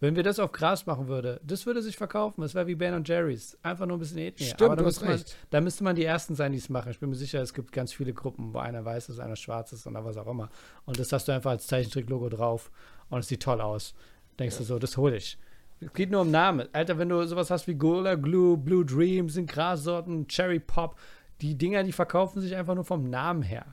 [0.00, 2.42] wenn wir das auf Gras machen würde, das würde sich verkaufen.
[2.42, 3.56] Das wäre wie Ben und Jerry's.
[3.62, 4.46] Einfach nur ein bisschen Ethnie.
[4.46, 5.36] Stimmt, Aber da du hast müsste, man, recht.
[5.48, 6.90] da müsste man die Ersten sein, die es machen.
[6.90, 9.72] Ich bin mir sicher, es gibt ganz viele Gruppen, wo einer weiß ist, einer schwarz
[9.72, 10.50] ist oder was auch immer.
[10.84, 12.70] Und das hast du einfach als Zeichentrick-Logo drauf
[13.08, 13.94] und es sieht toll aus.
[14.38, 15.38] Denkst du so, das hole ich.
[15.84, 16.66] Es geht nur um Namen.
[16.72, 20.96] Alter, wenn du sowas hast wie Gola Glue, Blue Dream, sind Grassorten, Cherry Pop,
[21.40, 23.66] die Dinger, die verkaufen sich einfach nur vom Namen her.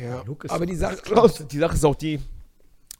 [0.00, 1.46] Ja, aber die Sache, krass.
[1.46, 2.20] die Sache ist auch die,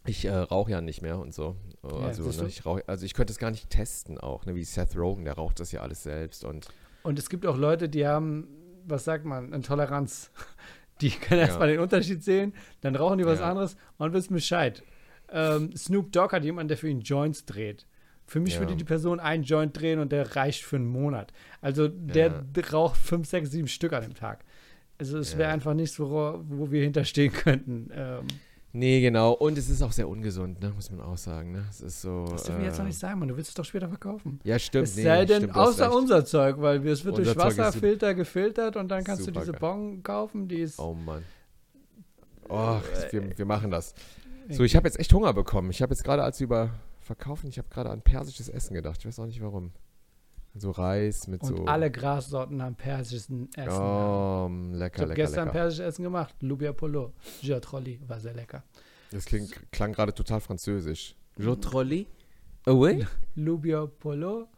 [0.07, 1.57] ich äh, rauche ja nicht mehr und so.
[1.83, 4.55] Äh, Ja, Also, ne, ich rauch, also ich könnte es gar nicht testen auch, ne,
[4.55, 6.69] wie Seth Rogen, der raucht das ja alles selbst und
[7.03, 8.49] Und es gibt auch Leute, die haben,
[8.87, 10.31] was sagt man, Intoleranz.
[11.01, 11.47] Die können Ja.
[11.47, 13.51] erstmal den Unterschied sehen, dann rauchen die was Ja.
[13.51, 14.85] anderes und wissen Bescheid.
[15.29, 17.85] Ähm, Snoop Dogg hat jemanden, der für ihn Joints dreht.
[18.27, 18.61] Für mich Ja.
[18.61, 21.33] würde die Person einen Joint drehen und der reicht für einen Monat.
[21.61, 24.45] Also der raucht fünf, sechs, sieben Stück an dem Tag.
[24.99, 25.55] Also es wäre Ja.
[25.55, 27.91] einfach nichts, wo, wo wir hinterstehen könnten.
[27.93, 28.27] Ähm,
[28.77, 29.31] Nee, genau.
[29.35, 30.73] Und es ist auch sehr ungesund, ne?
[30.75, 31.53] muss man auch sagen.
[31.53, 31.65] Ne?
[31.71, 32.27] Es ist so.
[32.29, 33.29] das dürfen wir jetzt noch äh, nicht sagen, man.
[33.29, 34.41] Du willst es doch später verkaufen.
[34.43, 34.89] Ja, stimmt.
[34.89, 38.15] Es nee, sei denn, stimmt, außer unser Zeug, weil es wird durch Unser ist Wasserfilter
[38.15, 39.61] gefiltert und dann kannst du diese geil.
[39.61, 40.81] Bon kaufen, die ist.
[40.81, 41.23] Oh Mann.
[42.49, 43.95] Oh, Äh, wir, wir machen das.
[44.49, 45.71] So, ich habe jetzt echt Hunger bekommen.
[45.71, 46.71] Ich habe jetzt gerade, als wir über
[47.05, 48.99] verkaufen, ich habe gerade an persisches Essen gedacht.
[49.01, 49.73] Ich weiß auch nicht warum.
[50.57, 51.65] So Reis mit Und so.
[51.65, 53.71] alle Grassorten haben persisches Essen.
[53.71, 55.59] Oh, ich lecker, habe lecker, gestern lecker.
[55.59, 56.35] persisches Essen gemacht.
[56.41, 57.13] Lubia Polo.
[57.43, 58.63] Giatrolli war sehr lecker.
[59.11, 61.17] Das klingt, klang gerade total französisch.
[61.37, 62.07] Jotrolli?
[62.67, 63.07] Away?
[63.35, 64.49] Lubia Polo.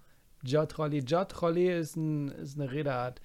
[0.43, 1.01] Giatrolli.
[1.03, 3.21] Giatrolli ist, ein, ist eine Redeart.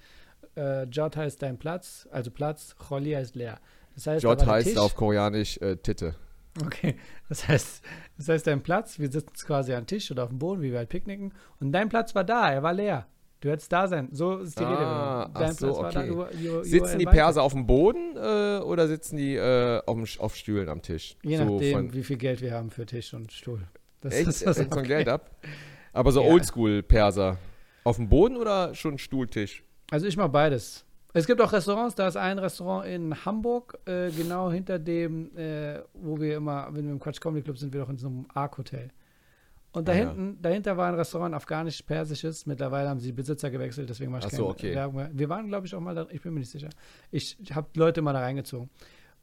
[0.56, 2.74] Äh, Jot heißt dein Platz, also Platz.
[2.76, 3.60] Cholli heißt leer.
[3.94, 4.78] Das heißt, Jot heißt Tisch.
[4.78, 6.14] auf Koreanisch äh, Titte.
[6.64, 6.96] Okay,
[7.30, 7.82] das heißt,
[8.18, 10.78] das heißt, dein Platz, wir sitzen quasi am Tisch oder auf dem Boden, wie wir
[10.78, 13.06] halt picknicken, und dein Platz war da, er war leer.
[13.40, 14.08] Du hättest da sein.
[14.12, 15.32] So ist die Ah, Rede.
[15.38, 16.00] Dein so, Platz war da.
[16.00, 16.08] okay.
[16.08, 17.06] You, you, you Sitzen die.
[17.06, 21.16] Perser auf dem Boden äh, oder sitzen die äh, auf, auf Stühlen am Tisch?
[21.24, 23.66] Je so nachdem, von- wie viel Geld wir haben für Tisch und Stuhl.
[24.00, 24.28] Das Echt?
[24.28, 24.88] ist das Hängt von okay.
[24.88, 25.30] Geld ab?
[25.92, 26.28] Aber so Ja.
[26.30, 27.38] Oldschool-Perser.
[27.82, 29.64] Auf dem Boden oder schon Stuhltisch?
[29.90, 30.84] Also ich mache beides.
[31.14, 35.80] Es gibt auch Restaurants, da ist ein Restaurant in Hamburg, äh, genau hinter dem, äh,
[35.92, 38.26] wo wir immer, wenn wir im Quatsch Comedy Club sind, wir doch in so einem
[38.32, 38.88] Arc-Hotel.
[39.72, 40.00] Und da Ah, ja.
[40.10, 42.46] hinten, dahinter war ein Restaurant afghanisch-persisches.
[42.46, 44.74] Mittlerweile haben sie die Besitzer gewechselt, deswegen mache ich Ach keine so, okay.
[44.74, 45.10] Werbung mehr.
[45.12, 46.68] Wir waren, glaube ich, auch mal da, ich bin mir nicht sicher.
[47.10, 48.68] Ich habe Leute mal da reingezogen.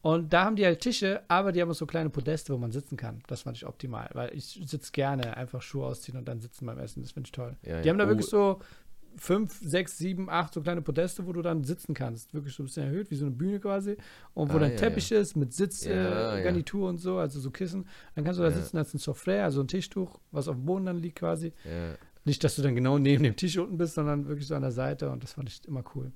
[0.02, 2.98] Und da haben die halt Tische, aber die haben so kleine Podeste, wo man sitzen
[2.98, 3.22] kann.
[3.28, 6.80] Das fand ich optimal, weil ich sitze gerne, einfach Schuhe ausziehen und dann sitzen beim
[6.80, 7.02] Essen.
[7.02, 7.58] Das finde ich toll.
[7.64, 7.92] Ja, Die ja.
[7.92, 8.08] haben da Oh.
[8.08, 8.60] wirklich so
[9.18, 12.34] fünf, sechs, sieben, acht so kleine Podeste, wo du dann sitzen kannst.
[12.34, 13.98] Wirklich so ein bisschen erhöht, wie so eine Bühne quasi.
[14.34, 16.90] Und wo Ah, dann ja, Teppich ist mit Sitzgarnitur Ja, äh, ja.
[16.90, 17.88] Und so, also so Kissen.
[18.16, 18.56] Dann kannst du da Ja.
[18.56, 21.54] sitzen als ein Software, also ein Tischtuch, was auf dem Boden dann liegt quasi.
[21.66, 21.96] Ja.
[22.26, 24.72] Nicht, dass du dann genau neben dem Tisch unten bist, sondern wirklich so an der
[24.72, 26.12] Seite und das fand ich immer cool.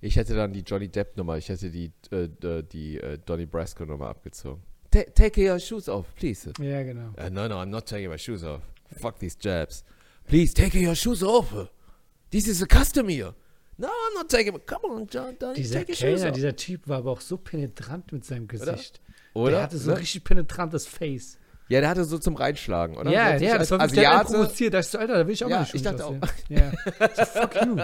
[0.00, 2.28] Ich hätte dann die Johnny Depp-Nummer, ich hätte die, äh,
[2.62, 4.62] die äh, Donny Brasco-Nummer abgezogen.
[4.90, 6.50] Ta take your shoes off, please.
[6.60, 7.08] Ja, genau.
[7.18, 8.62] Uh, no, no, I'm not taking my shoes off.
[9.00, 9.84] Fuck these jabs.
[10.26, 11.52] Please take your shoes off.
[12.30, 13.34] This is a custom here.
[13.76, 14.58] No, I'm not taking my.
[14.60, 16.32] Come on, John, Donny, Dieser take Kellner, off.
[16.32, 19.00] dieser Typ war aber auch so penetrant mit seinem Gesicht.
[19.34, 19.52] Oder?
[19.52, 20.00] Der hatte so ein Ne?
[20.00, 21.38] richtig penetrantes Face.
[21.68, 23.10] Ja, der hatte so zum Reinschlagen, oder?
[23.10, 24.32] Ja, So ja, als das war Asiate.
[24.32, 24.74] provoziert.
[24.74, 26.14] Da ich so, Alter, da will ich auch Ja, mal ich nicht dachte auch.
[26.48, 26.72] Ja.
[27.24, 27.76] Fuck you.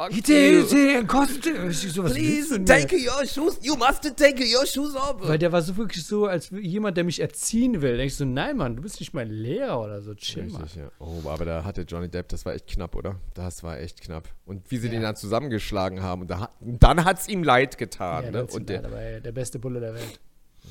[0.00, 0.62] Fuck Bitte, you.
[0.62, 1.44] bitte, kostet.
[1.70, 3.02] Ich so, was du Please take mir?
[3.10, 3.58] your shoes.
[3.62, 5.16] You must take your shoes off.
[5.20, 7.90] Weil der war so wirklich so, als jemand, der mich erziehen will.
[7.90, 10.14] Da denk ich so, nein, Mann, du bist nicht mein Lehrer oder so.
[10.14, 10.62] Chill mal.
[10.62, 10.90] Richtig, ja.
[11.00, 13.16] Oh, aber da hatte Johnny Depp, das war echt knapp, oder?
[13.34, 14.26] Das war echt knapp.
[14.46, 14.92] Und wie sie Ja.
[14.92, 16.22] den dann zusammengeschlagen haben.
[16.22, 18.24] Und da, dann hat es ihm leid getan.
[18.24, 18.46] Ja, ne?
[18.46, 20.18] der, Und der, der, der, der beste Bulle der Welt.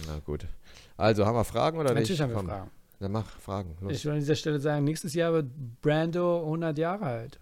[0.07, 0.47] na gut.
[0.97, 2.21] Also, haben wir Fragen oder Natürlich nicht?
[2.21, 2.71] haben wir Komm, Fragen.
[2.99, 3.77] Dann mach Fragen.
[3.81, 3.91] Los.
[3.93, 5.51] Ich will an dieser Stelle sagen, nächstes Jahr wird
[5.81, 7.39] Brando 100 Jahre alt.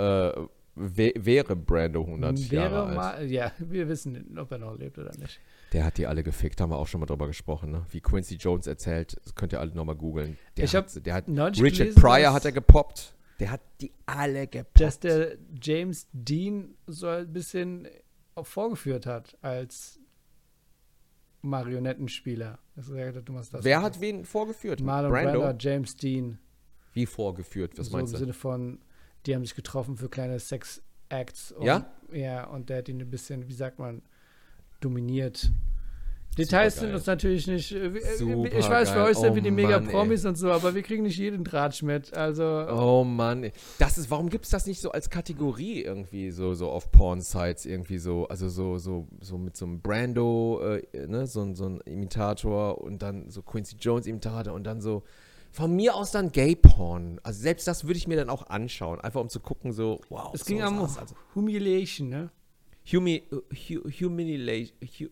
[0.00, 0.46] Äh,
[0.76, 2.96] wä- wäre Brando 100 Wäre Jahre alt.
[2.96, 5.40] mal, ja, wir wissen, ob er noch lebt oder nicht.
[5.72, 7.70] Der hat die alle gefickt, haben wir auch schon mal drüber gesprochen.
[7.70, 7.86] Ne?
[7.90, 10.36] Wie Quincy Jones erzählt, das könnt ihr alle nochmal googeln.
[10.56, 13.14] Der Ich hat, der hat Richard gelesen, Pryor hat er gepoppt.
[13.38, 14.80] Der hat die alle gepoppt.
[14.80, 17.86] Dass der James Dean so ein bisschen
[18.42, 20.00] vorgeführt hat als
[21.42, 22.58] Marionettenspieler.
[22.76, 23.64] Das du machst das.
[23.64, 24.80] Wer hat wen vorgeführt?
[24.80, 25.40] Marlon Brando?
[25.40, 26.38] Brando, James Dean.
[26.92, 27.78] Wie vorgeführt?
[27.78, 28.24] Was so meinst im du?
[28.24, 28.78] Sinne von,
[29.26, 31.54] die haben sich getroffen für kleine Sex-Acts.
[31.60, 31.86] Ja?
[32.12, 34.02] Ja, und der hat ihn ein bisschen, wie sagt man,
[34.80, 35.50] dominiert.
[36.38, 36.96] Details sind Supergeil.
[36.96, 37.72] uns natürlich nicht.
[37.72, 38.60] äh, wir- Supergeil.
[38.60, 39.90] Ich weiß, für euch sind wir die Oh mega Mann, ey.
[39.92, 42.14] Promis und so, aber wir kriegen nicht jeden Tratsch mit.
[42.16, 43.50] Also, Oh Mann,
[43.80, 47.66] das ist, warum gibt es das nicht so als Kategorie irgendwie so, so auf Porn-Sites
[47.66, 51.66] irgendwie so, also so, so, so mit so einem Brando, äh, ne, so, ein- so
[51.66, 55.02] ein Imitator und dann so Quincy Jones Imitator und dann so,
[55.52, 57.20] von mir aus dann Gay-Porn.
[57.22, 60.32] Also selbst das würde ich mir dann auch anschauen, einfach um zu gucken so, wow.
[60.34, 61.14] es so ging um also.
[61.34, 62.30] Humiliation, ne?
[62.90, 63.42] Humi, hu,
[63.90, 65.06] humiliate, hu,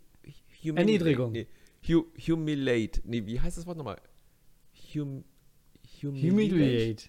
[0.62, 1.32] humili- Erniedrigung.
[1.32, 1.46] Nee,
[1.86, 3.02] hu, humiliate.
[3.04, 3.98] Nee, wie heißt das Wort nochmal?
[4.94, 5.24] Hum,
[6.02, 7.04] Humiliate.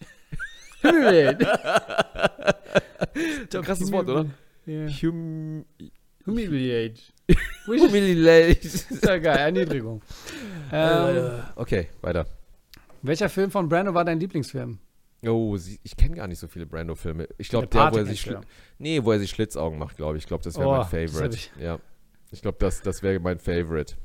[0.83, 1.47] Humiliate.
[3.53, 4.25] Ein krasses Wort, oder?
[4.65, 4.87] Ja.
[5.01, 5.65] Hum,
[6.25, 7.01] Humiliate.
[7.67, 8.67] humiliate.
[8.67, 10.01] Ist ja geil, Erniedrigung.
[10.71, 12.25] Ähm, Okay, weiter.
[13.01, 14.79] Welcher Film von Brando war dein Lieblingsfilm?
[15.27, 17.27] Oh, sie, ich kenne gar nicht so viele Brando-Filme.
[17.37, 18.29] Ich glaube, Der wo er sich
[18.77, 20.23] Nee, wo er sich Schlitzaugen macht, glaube ich.
[20.23, 21.35] Ich glaube, das wäre Oh, mein Favorite.
[21.35, 21.77] ich- ja.
[22.31, 23.95] Ich glaube, das, das wäre mein Favorite.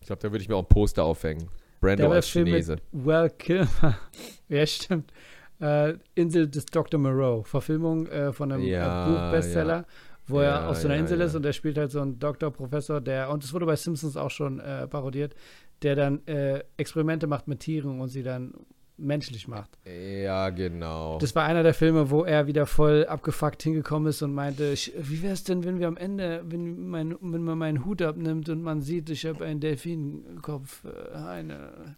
[0.00, 1.48] Ich glaube, da würde ich mir auch ein Poster aufhängen.
[1.80, 2.72] Brando Der als Film Chinese.
[2.92, 3.98] mit Well Kilmer.
[4.48, 5.12] ja, stimmt.
[5.60, 6.98] Äh, Insel des Dr.
[6.98, 7.42] Moreau.
[7.42, 9.84] Verfilmung äh, von einem Ja, äh, Buchbestseller,
[10.26, 11.26] wo Ja, er auf so einer ja, Insel ja.
[11.26, 14.16] ist und er spielt halt so einen Doktor, Professor, der, und es wurde bei Simpsons
[14.16, 15.34] auch schon äh, parodiert,
[15.82, 18.52] der dann äh, Experimente macht mit Tieren und sie dann
[19.00, 19.78] menschlich macht.
[19.86, 21.18] Ja, genau.
[21.18, 24.90] Das war einer der Filme, wo er wieder voll abgefuckt hingekommen ist und meinte, "Sch-
[24.98, 28.48] wie wäre es denn, wenn wir am Ende, wenn, mein, wenn man meinen Hut abnimmt
[28.48, 31.96] und man sieht, ich habe einen Delfinkopf, äh, eine.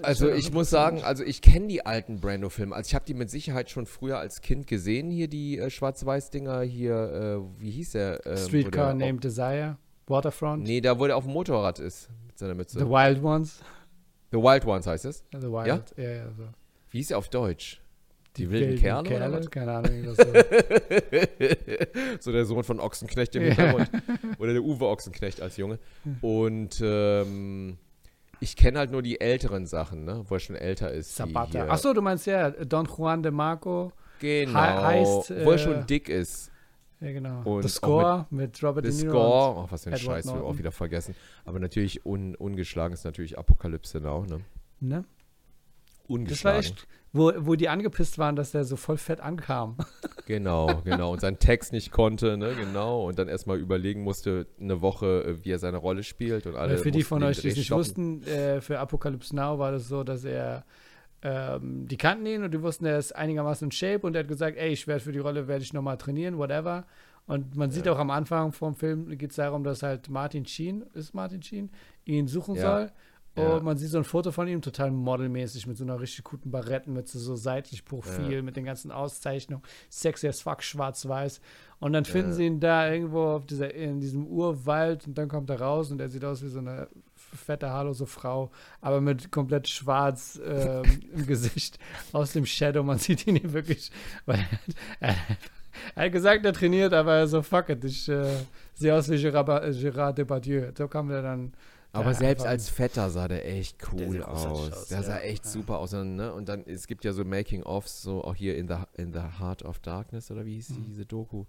[0.00, 2.74] Also ich muss sagen, also ich kenne die alten Brando-Filme.
[2.74, 6.62] Also ich habe die mit Sicherheit schon früher als Kind gesehen, hier die äh, Schwarz-Weiß-Dinger
[6.62, 8.20] hier, äh, wie hieß der?
[8.24, 12.54] wo Streetcar Named Desire, Waterfront, nee, da wo der auf dem Motorrad ist mit seiner
[12.54, 12.78] Mütze.
[12.78, 13.60] The Wild Ones.
[14.30, 15.24] The Wild Ones heißt es.
[15.32, 15.66] The Wild,
[15.96, 16.44] ja, ja, so.
[16.90, 17.80] Wie hieß er auf Deutsch?
[18.36, 19.50] Die, wilden, Kerle, oder was?
[19.50, 20.24] Keine Ahnung, das so.
[22.20, 23.48] so der Sohn von Ochsenknecht im Ja.
[23.48, 23.90] Hintergrund.
[24.38, 25.78] Oder der Uwe Ochsenknecht als Junge.
[26.22, 27.76] Und ähm,
[28.40, 30.24] ich kenne halt nur die älteren Sachen, ne?
[30.26, 31.10] wo er schon älter ist.
[31.10, 31.68] die Sabata.
[31.68, 33.92] Achso, du meinst ja Don Juan de Marco.
[34.18, 34.54] genau.
[34.58, 36.50] heißt, wo er äh, schon dick ist.
[37.02, 37.42] Ja, genau.
[37.42, 39.18] Und The auch Score mit, Robert The De Niro.
[39.18, 40.50] Score, oh, was für ein Edward Scheiß, wir Norton.
[40.50, 41.14] auch wieder vergessen.
[41.44, 44.40] Aber natürlich un, ungeschlagen ist natürlich Apokalypse Now, ne?
[44.80, 45.04] Ne?
[45.04, 46.54] Das Ungeschlagen.
[46.54, 49.76] war echt, wo, wo die angepisst waren, dass der so voll fett ankam.
[50.26, 51.12] Genau, genau.
[51.12, 53.08] Und seinen Text nicht konnte, ne, genau.
[53.08, 56.46] Und dann erstmal überlegen musste, eine Woche, äh, wie er seine Rolle spielt.
[56.46, 59.72] Und alle für die von euch, die es nicht wussten, äh, für Apocalypse Now war
[59.72, 60.64] das so, dass er,
[61.22, 64.28] ähm, die kannten ihn und die wussten, er ist einigermaßen in Shape und er hat
[64.28, 66.84] gesagt, ey, ich werde für die Rolle, werde ich nochmal trainieren, whatever.
[67.26, 70.82] Und man sieht auch am Anfang vom Film, geht es darum, dass halt Martin Sheen,
[70.94, 71.70] ist Martin Sheen,
[72.04, 72.60] ihn suchen Ja.
[72.62, 72.92] soll.
[73.34, 73.60] Und Ja.
[73.60, 77.18] man sieht so ein Foto von ihm, total modelmäßig, mit so einer richtig guten Barrettenmütze,
[77.18, 81.40] so seitlich Profil, mit den ganzen Auszeichnungen, sexy as fuck, schwarz-weiß.
[81.78, 85.48] Und dann finden sie ihn da irgendwo auf dieser, in diesem Urwald und dann kommt
[85.48, 86.88] er raus und er sieht aus wie so eine
[87.34, 90.82] fette, haarlose Frau, aber mit komplett schwarz ähm,
[91.14, 91.78] im Gesicht
[92.12, 92.82] aus dem Shadow.
[92.82, 93.90] Man sieht ihn hier wirklich,
[94.26, 94.44] weil
[95.00, 95.14] er,
[95.94, 98.36] er hat gesagt, er trainiert, aber er so, fuck it, ich äh,
[98.74, 100.70] sehe aus wie Gérard, Ba- äh, Gérard Depardieu.
[100.76, 101.52] So kam er dann.
[101.94, 104.72] Aber Ja, selbst als Fetter sah der echt Der cool großartig aus.
[104.72, 105.22] aus, Der sah ja.
[105.24, 105.50] echt Ja.
[105.50, 105.92] super aus.
[105.92, 106.32] Und, ne?
[106.32, 109.62] und dann, es gibt ja so Making-ofs, so auch hier in the, in the Heart
[109.64, 111.44] of Darkness, oder wie hieß die, diese Doku,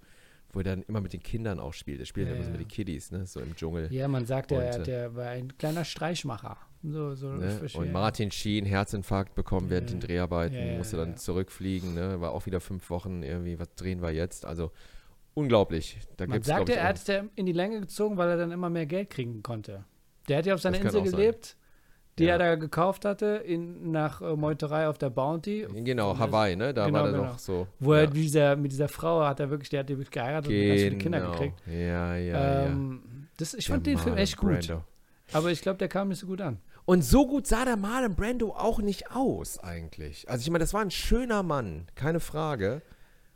[0.54, 2.00] wo er dann immer mit den Kindern auch spielt.
[2.00, 2.32] Er spielt Mhm.
[2.32, 3.26] Ja, immer so mit den Kiddies, ne?
[3.26, 3.92] so im Dschungel.
[3.92, 6.58] Ja, man sagt, der, Und, äh, der war ein kleiner Streichmacher.
[6.84, 7.60] So, so Ne?
[7.76, 7.92] Und.
[7.92, 12.22] Martin Sheen, Herzinfarkt bekommen während den Dreharbeiten, Ja, ja, musste dann zurückfliegen, ne?
[12.22, 14.46] war auch wieder fünf Wochen irgendwie, was drehen wir jetzt?
[14.46, 14.72] Also
[15.34, 15.98] unglaublich.
[16.18, 18.70] Da Man sagte, er hat es ja in die Länge gezogen, weil er dann immer
[18.70, 19.86] mehr Geld kriegen konnte.
[20.28, 21.36] Der hat ja auf seiner Insel auch sein.
[22.20, 22.34] Die Ja.
[22.34, 25.66] er da gekauft hatte, in, nach äh, Meuterei auf der Bounty.
[25.74, 26.74] Genau, Hawaii, ne?
[26.74, 27.24] Da Genau, war er genau.
[27.26, 27.68] noch so.
[27.80, 28.08] Wo er ja.
[28.08, 30.82] mit dieser, mit dieser Frau hat er wirklich, der hat die wirklich geheiratet und ganz
[30.82, 31.32] viele Kinder Genau.
[31.32, 31.62] gekriegt.
[31.68, 33.74] Ja, ja, ähm, das, ich ja.
[33.74, 34.52] fand Der den Film echt gut.
[34.68, 34.84] Brando.
[35.32, 36.60] Aber ich glaube, der kam nicht so gut an.
[36.86, 40.30] Und so gut sah der Marlon Brando auch nicht aus, eigentlich.
[40.30, 42.82] Also ich meine, das war ein schöner Mann, keine Frage.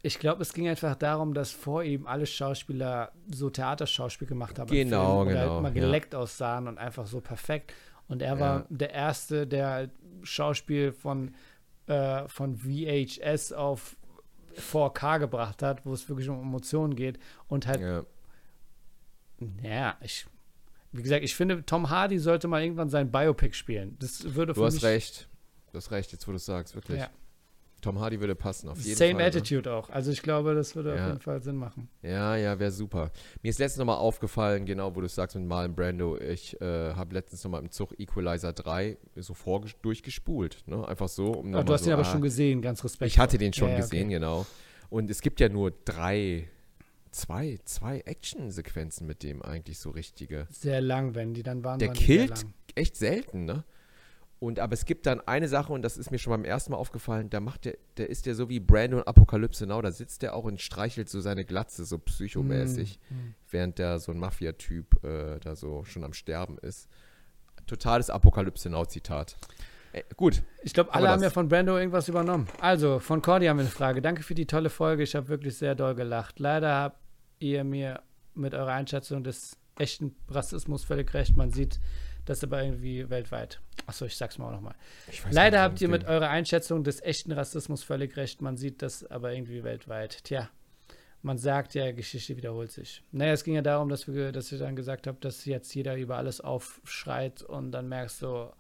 [0.03, 4.69] Ich glaube, es ging einfach darum, dass vor ihm alle Schauspieler so Theaterschauspiel gemacht haben.
[4.69, 5.81] Genau, Film, genau, Halt mal ja.
[5.81, 7.73] geleckt aussahen und einfach so perfekt.
[8.07, 8.65] Und er war Ja.
[8.69, 9.91] der Erste, der halt
[10.23, 11.33] Schauspiel von,
[11.87, 13.97] äh, von VHS auf
[14.55, 17.19] 4K gebracht hat, wo es wirklich um Emotionen geht.
[17.47, 18.03] Und halt, Ja.
[19.39, 20.25] naja, ich,
[20.91, 23.97] wie gesagt, ich finde, Tom Hardy sollte mal irgendwann sein Biopic spielen.
[23.99, 25.29] Das würde Du für hast mich, recht.
[25.71, 26.99] Du hast recht, jetzt wo du es sagst, wirklich.
[26.99, 27.09] Ja.
[27.87, 29.21] Tom Hardy würde passen, auf jeden Same Fall.
[29.21, 29.27] ne?
[29.27, 29.89] Attitude auch.
[29.89, 31.07] Also ich glaube, das würde auf Ja.
[31.07, 31.89] jeden Fall Sinn machen.
[32.01, 33.11] Ja, ja, wäre super.
[33.41, 36.17] Mir ist letztens nochmal aufgefallen, genau, wo du es sagst mit Marlon Brando.
[36.19, 40.63] Ich äh, habe letztens nochmal im Zug Equalizer 3 so vor durchgespult.
[40.67, 40.87] Ne?
[40.87, 41.31] Einfach so.
[41.31, 43.07] Um Ah, du hast so, ihn aber ah, schon gesehen, ganz respektvoll.
[43.07, 44.13] Ich hatte den schon Ja, gesehen, okay.
[44.15, 44.45] genau.
[44.89, 46.49] Und es gibt ja nur drei
[47.11, 50.47] zwei, zwei Action-Sequenzen mit dem eigentlich so richtige.
[50.51, 51.79] Sehr lang, wenn die dann waren.
[51.79, 53.63] Der waren killt echt selten, ne?
[54.39, 56.77] Und aber es gibt dann eine Sache, und das ist mir schon beim ersten Mal
[56.77, 60.35] aufgefallen, da macht der, der ist ja so wie Brandon Apokalypse Now, da sitzt der
[60.35, 65.39] auch und streichelt so seine Glatze, so psychomäßig, Hm, während der so ein Mafia-Typ äh,
[65.39, 66.87] da so schon am Sterben ist.
[67.65, 69.37] Totales Apokalypse Now-Zitat.
[69.93, 72.47] Äh, gut, Ich glaube, alle haben ja von Brando irgendwas übernommen.
[72.61, 74.01] Also, von Cordy haben wir eine Frage.
[74.01, 75.01] Danke für die tolle Folge.
[75.01, 76.39] Ich habe wirklich sehr doll gelacht.
[76.39, 76.99] Leider habt
[77.39, 78.01] ihr mir
[78.35, 81.35] mit eurer Einschätzung des echten Rassismus völlig recht.
[81.35, 81.79] Man sieht
[82.29, 83.59] das aber irgendwie weltweit.
[83.85, 84.75] Achso, ich sag's mal auch nochmal.
[85.31, 88.41] Leider nicht, habt ihr mit eurer Einschätzung des echten Rassismus völlig recht.
[88.41, 90.23] Man sieht das aber irgendwie weltweit.
[90.23, 90.49] Tja,
[91.21, 93.03] man sagt ja, Geschichte wiederholt sich.
[93.11, 95.95] Naja, es ging ja darum, dass, wir, dass ich dann gesagt habe, dass jetzt jeder
[95.95, 98.51] über alles aufschreit und dann merkst du,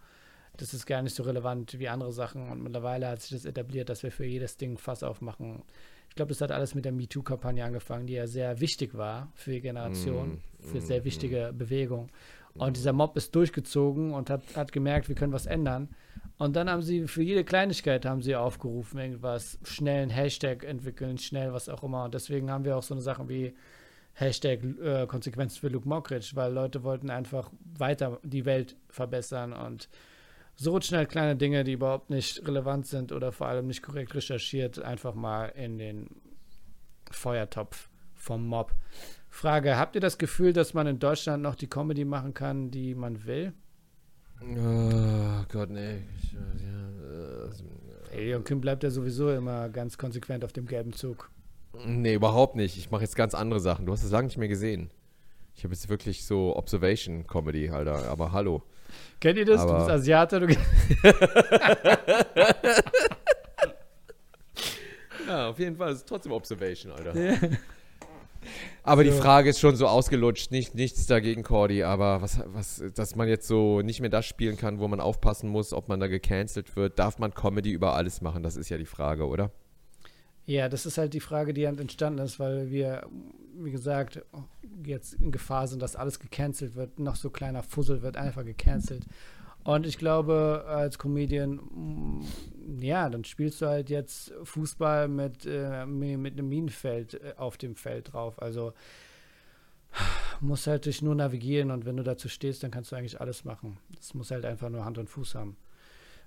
[0.57, 2.49] das ist gar nicht so relevant wie andere Sachen.
[2.49, 5.63] Und mittlerweile hat sich das etabliert, dass wir für jedes Ding Fass aufmachen.
[6.17, 9.51] Ich glaube, das hat alles mit der MeToo-Kampagne angefangen, die ja sehr wichtig war für
[9.51, 12.09] die Generation, für sehr wichtige Bewegung.
[12.55, 15.89] Und dieser Mob ist durchgezogen und hat, hat gemerkt, wir können was ändern.
[16.39, 21.19] Und dann haben sie für jede Kleinigkeit haben sie aufgerufen, irgendwas, schnell einen Hashtag entwickeln,
[21.19, 22.05] schnell was auch immer.
[22.05, 23.53] Und deswegen haben wir auch so eine Sachen wie
[24.13, 29.87] Hashtag äh, Konsequenzen für Luke Mockridge, weil Leute wollten einfach weiter die Welt verbessern und
[30.57, 34.15] so rutschen halt kleine Dinge, die überhaupt nicht relevant sind oder vor allem nicht korrekt
[34.15, 36.09] recherchiert, einfach mal in den
[37.11, 38.73] Feuertopf vom Mob.
[39.29, 42.95] Frage, habt ihr das Gefühl, dass man in Deutschland noch die Comedy machen kann, die
[42.95, 43.53] man will?
[44.41, 46.03] Oh Gott, nee.
[48.11, 51.29] Hey, und Kim bleibt ja sowieso immer ganz konsequent auf dem gelben Zug.
[51.85, 52.77] nee, überhaupt nicht.
[52.77, 53.85] Ich mache jetzt ganz andere Sachen.
[53.85, 54.89] Du hast es lange nicht mehr gesehen.
[55.55, 58.09] Ich habe jetzt wirklich so Observation-Comedy, Alter.
[58.09, 58.63] Aber hallo.
[59.19, 59.61] Kennt ihr das?
[59.63, 60.47] du Aber- bist Asiate, du
[65.27, 65.91] Ja, auf jeden Fall.
[65.91, 67.13] Es ist trotzdem Observation, Alter.
[68.83, 70.51] Aber die Frage ist schon so ausgelutscht.
[70.51, 71.83] Nicht, nichts dagegen, Cordy.
[71.83, 75.49] Aber was, was, dass man jetzt so nicht mehr das spielen kann, wo man aufpassen
[75.49, 76.97] muss, ob man da gecancelt wird.
[76.97, 78.43] Darf man Comedy über alles machen?
[78.43, 79.51] Das ist ja die Frage, oder?
[80.47, 83.05] Ja, das ist halt die Frage, die halt entstanden ist, weil wir,
[83.53, 84.21] wie gesagt,
[84.85, 86.97] jetzt in Gefahr sind, dass alles gecancelt wird.
[86.99, 89.05] Noch so kleiner Fussel wird einfach gecancelt.
[89.65, 92.21] Und ich glaube, als Comedian, mm,
[92.81, 97.57] ja, dann spielst du halt jetzt Fußball mit, äh, mi- mit einem Minenfeld äh, auf
[97.57, 98.41] dem Feld drauf.
[98.41, 98.71] Also
[100.39, 103.43] musst halt dich nur navigieren und wenn du dazu stehst, dann kannst du eigentlich alles
[103.43, 103.77] machen.
[103.95, 105.57] Das muss halt einfach nur Hand und Fuß haben.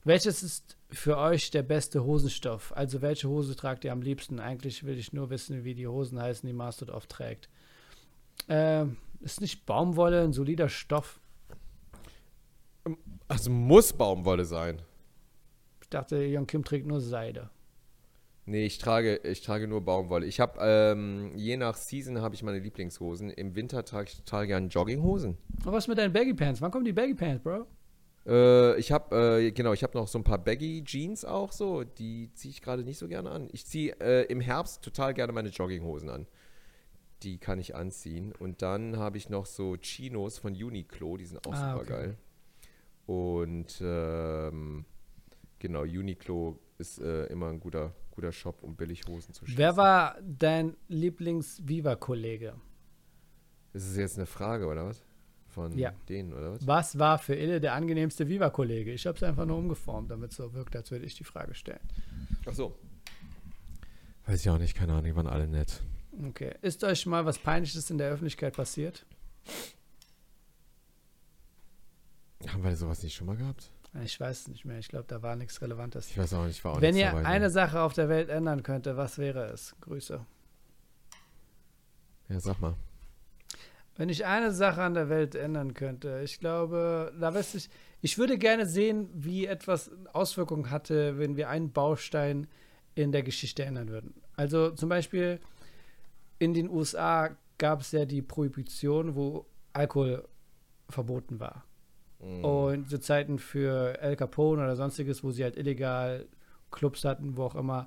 [0.05, 2.75] Welches ist für euch der beste Hosenstoff?
[2.75, 4.41] Also welche Hose tragt ihr am liebsten?
[4.41, 7.49] Eigentlich will ich nur wissen, wie die Hosen heißen, die Mastod oft trägt.
[8.49, 11.21] Ähm, ist nicht Baumwolle ein solider Stoff?
[13.29, 14.81] Also muss Baumwolle sein.
[15.83, 17.51] Ich dachte, Jon Kim trägt nur Seide.
[18.47, 20.27] Nee, ich trage, ich trage nur Baumwolle.
[20.27, 23.29] Ich habe, ähm, je nach Season habe ich meine Lieblingshosen.
[23.31, 25.37] Im Winter trage ich total gern Jogginghosen.
[25.65, 26.63] Und was mit deinen Baggy Pants?
[26.63, 27.67] Wann kommen die Baggy Pants, Bro?
[28.27, 31.85] Äh, ich habe, äh, genau, ich habe noch so ein paar Baggy Jeans auch so.
[31.85, 33.49] Die ziehe ich gerade nicht so gerne an.
[33.53, 36.27] Ich ziehe äh, im Herbst total gerne meine Jogginghosen an.
[37.23, 38.33] Die kann ich anziehen.
[38.39, 41.89] Und dann habe ich noch so Chinos von Uniqlo, die sind auch Ah, super okay.
[41.91, 42.17] geil.
[43.07, 44.85] Und ähm,
[45.59, 49.77] genau, Uniqlo ist äh, immer ein guter, guter Shop, um billig Hosen zu Wer schießen.
[49.77, 52.55] war dein Lieblings-Viva-Kollege?
[53.73, 55.05] Ist es jetzt eine Frage, oder was?
[55.51, 55.93] Von Ja.
[56.09, 56.67] denen, oder was?
[56.67, 58.93] Was war für Ille der angenehmste Viva-Kollege?
[58.93, 61.55] Ich habe es einfach nur umgeformt, damit es so wirkt, als würde ich die Frage
[61.55, 61.81] stellen.
[62.47, 62.79] Ach so.
[64.27, 65.83] Weiß ich auch nicht, keine Ahnung, die waren alle nett.
[66.29, 66.55] Okay.
[66.63, 69.05] Ist euch mal was Peinliches in der Öffentlichkeit passiert?
[72.47, 73.71] Haben wir sowas nicht schon mal gehabt?
[74.05, 74.79] Ich weiß es nicht mehr.
[74.79, 76.11] Ich glaube, da war nichts Relevantes.
[76.11, 77.27] Ich weiß auch nicht, war auch Wenn ihr dabei, ne?
[77.29, 79.75] eine Sache auf der Welt ändern könnte, was wäre es?
[79.81, 80.25] Grüße.
[82.29, 82.75] Ja, sag mal.
[84.01, 87.69] Wenn ich eine Sache an der Welt ändern könnte, ich glaube, da weiß ich,
[88.01, 92.47] ich würde gerne sehen, wie etwas Auswirkungen hatte, wenn wir einen Baustein
[92.95, 94.15] in der Geschichte ändern würden.
[94.37, 95.39] Also zum Beispiel
[96.39, 99.45] in den USA gab es ja die Prohibition, wo
[99.75, 100.27] Alkohol
[100.89, 101.67] verboten war.
[102.21, 102.43] Mhm.
[102.43, 106.27] Und zu Zeiten für El Capone oder sonstiges, wo sie halt illegal
[106.71, 107.87] Clubs hatten, wo auch immer,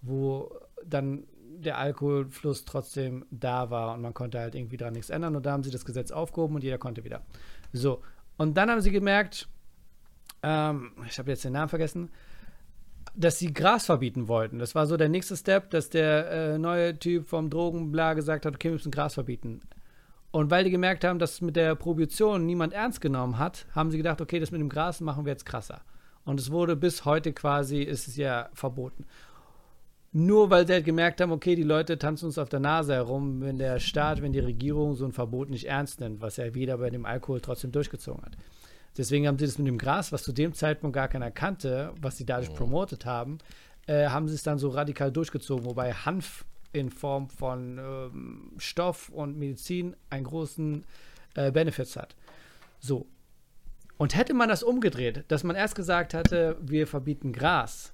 [0.00, 1.22] wo dann
[1.58, 5.36] der Alkoholfluss trotzdem da war und man konnte halt irgendwie daran nichts ändern.
[5.36, 7.22] Und da haben sie das Gesetz aufgehoben und jeder konnte wieder.
[7.72, 8.02] So.
[8.36, 9.48] Und dann haben sie gemerkt,
[10.42, 12.10] ähm, ich habe jetzt den Namen vergessen,
[13.14, 14.58] dass sie Gras verbieten wollten.
[14.58, 18.54] Das war so der nächste Step, dass der äh, neue Typ vom Drogenbla gesagt hat,
[18.54, 19.60] okay, wir müssen Gras verbieten.
[20.30, 23.98] Und weil die gemerkt haben, dass mit der Prohibition niemand ernst genommen hat, haben sie
[23.98, 25.82] gedacht, okay, das mit dem Gras machen wir jetzt krasser.
[26.24, 29.04] Und es wurde bis heute quasi, ist es ja verboten.
[30.12, 33.40] Nur weil sie halt gemerkt haben, okay, die Leute tanzen uns auf der Nase herum,
[33.40, 36.78] wenn der Staat, wenn die Regierung so ein Verbot nicht ernst nimmt, was ja wieder
[36.78, 38.36] bei dem Alkohol trotzdem durchgezogen hat.
[38.96, 42.18] Deswegen haben sie das mit dem Gras, was zu dem Zeitpunkt gar keiner kannte, was
[42.18, 43.38] sie dadurch promotet haben,
[43.86, 49.08] äh, haben sie es dann so radikal durchgezogen, wobei Hanf in Form von ähm, Stoff
[49.08, 50.84] und Medizin einen großen
[51.34, 52.14] äh, Benefits hat.
[52.80, 53.06] So.
[53.96, 57.92] Und hätte man das umgedreht, dass man erst gesagt hatte, wir verbieten Gras,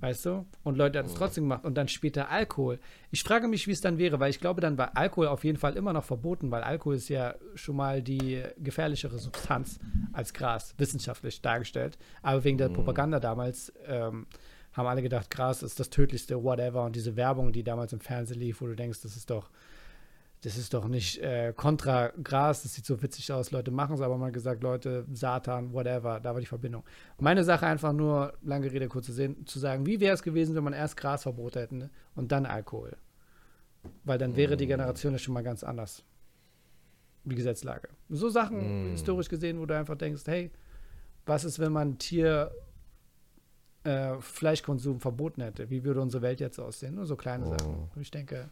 [0.00, 2.78] weißt du, und Leute hat es trotzdem gemacht und dann später Alkohol.
[3.10, 5.58] Ich frage mich, wie es dann wäre, weil ich glaube, dann war Alkohol auf jeden
[5.58, 9.78] Fall immer noch verboten, weil Alkohol ist ja schon mal die gefährlichere Substanz
[10.12, 11.98] als Gras, wissenschaftlich dargestellt.
[12.22, 14.26] Aber wegen der Propaganda damals ähm,
[14.72, 16.84] haben alle gedacht, Gras ist das tödlichste, whatever.
[16.84, 19.50] Und diese Werbung, die damals im Fernsehen lief, wo du denkst, das ist doch,
[20.42, 24.00] das ist doch nicht äh, kontra Gras, das sieht so witzig aus, Leute machen es,
[24.00, 26.84] aber man hat gesagt, Leute, Satan, whatever, da war die Verbindung.
[27.18, 30.62] Meine Sache einfach nur, lange Rede, kurze Sinn, zu sagen, wie wäre es gewesen, wenn
[30.62, 31.90] man erst Grasverbot hätten ne?
[32.14, 32.96] und dann Alkohol?
[34.04, 36.04] Weil dann wäre die Generation ja schon mal ganz anders.
[37.24, 37.88] Die Gesetzlage.
[38.08, 40.50] So Sachen, historisch gesehen, wo du einfach denkst, hey,
[41.26, 42.52] was ist, wenn man Tier
[43.84, 45.68] äh, Fleischkonsum verboten hätte?
[45.68, 46.94] Wie würde unsere Welt jetzt aussehen?
[46.94, 47.88] Nur so kleine Sachen.
[47.94, 48.50] Und ich denke,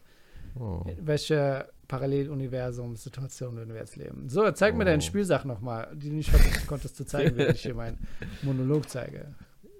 [0.59, 0.83] Oh.
[0.99, 4.29] welche Paralleluniversum-Situation würden wir jetzt leben?
[4.29, 7.61] So, zeig mir deine Spielsachen nochmal, die du nicht vergessen konntest zu zeigen, während ich
[7.61, 7.97] hier meinen
[8.41, 9.35] Monolog zeige.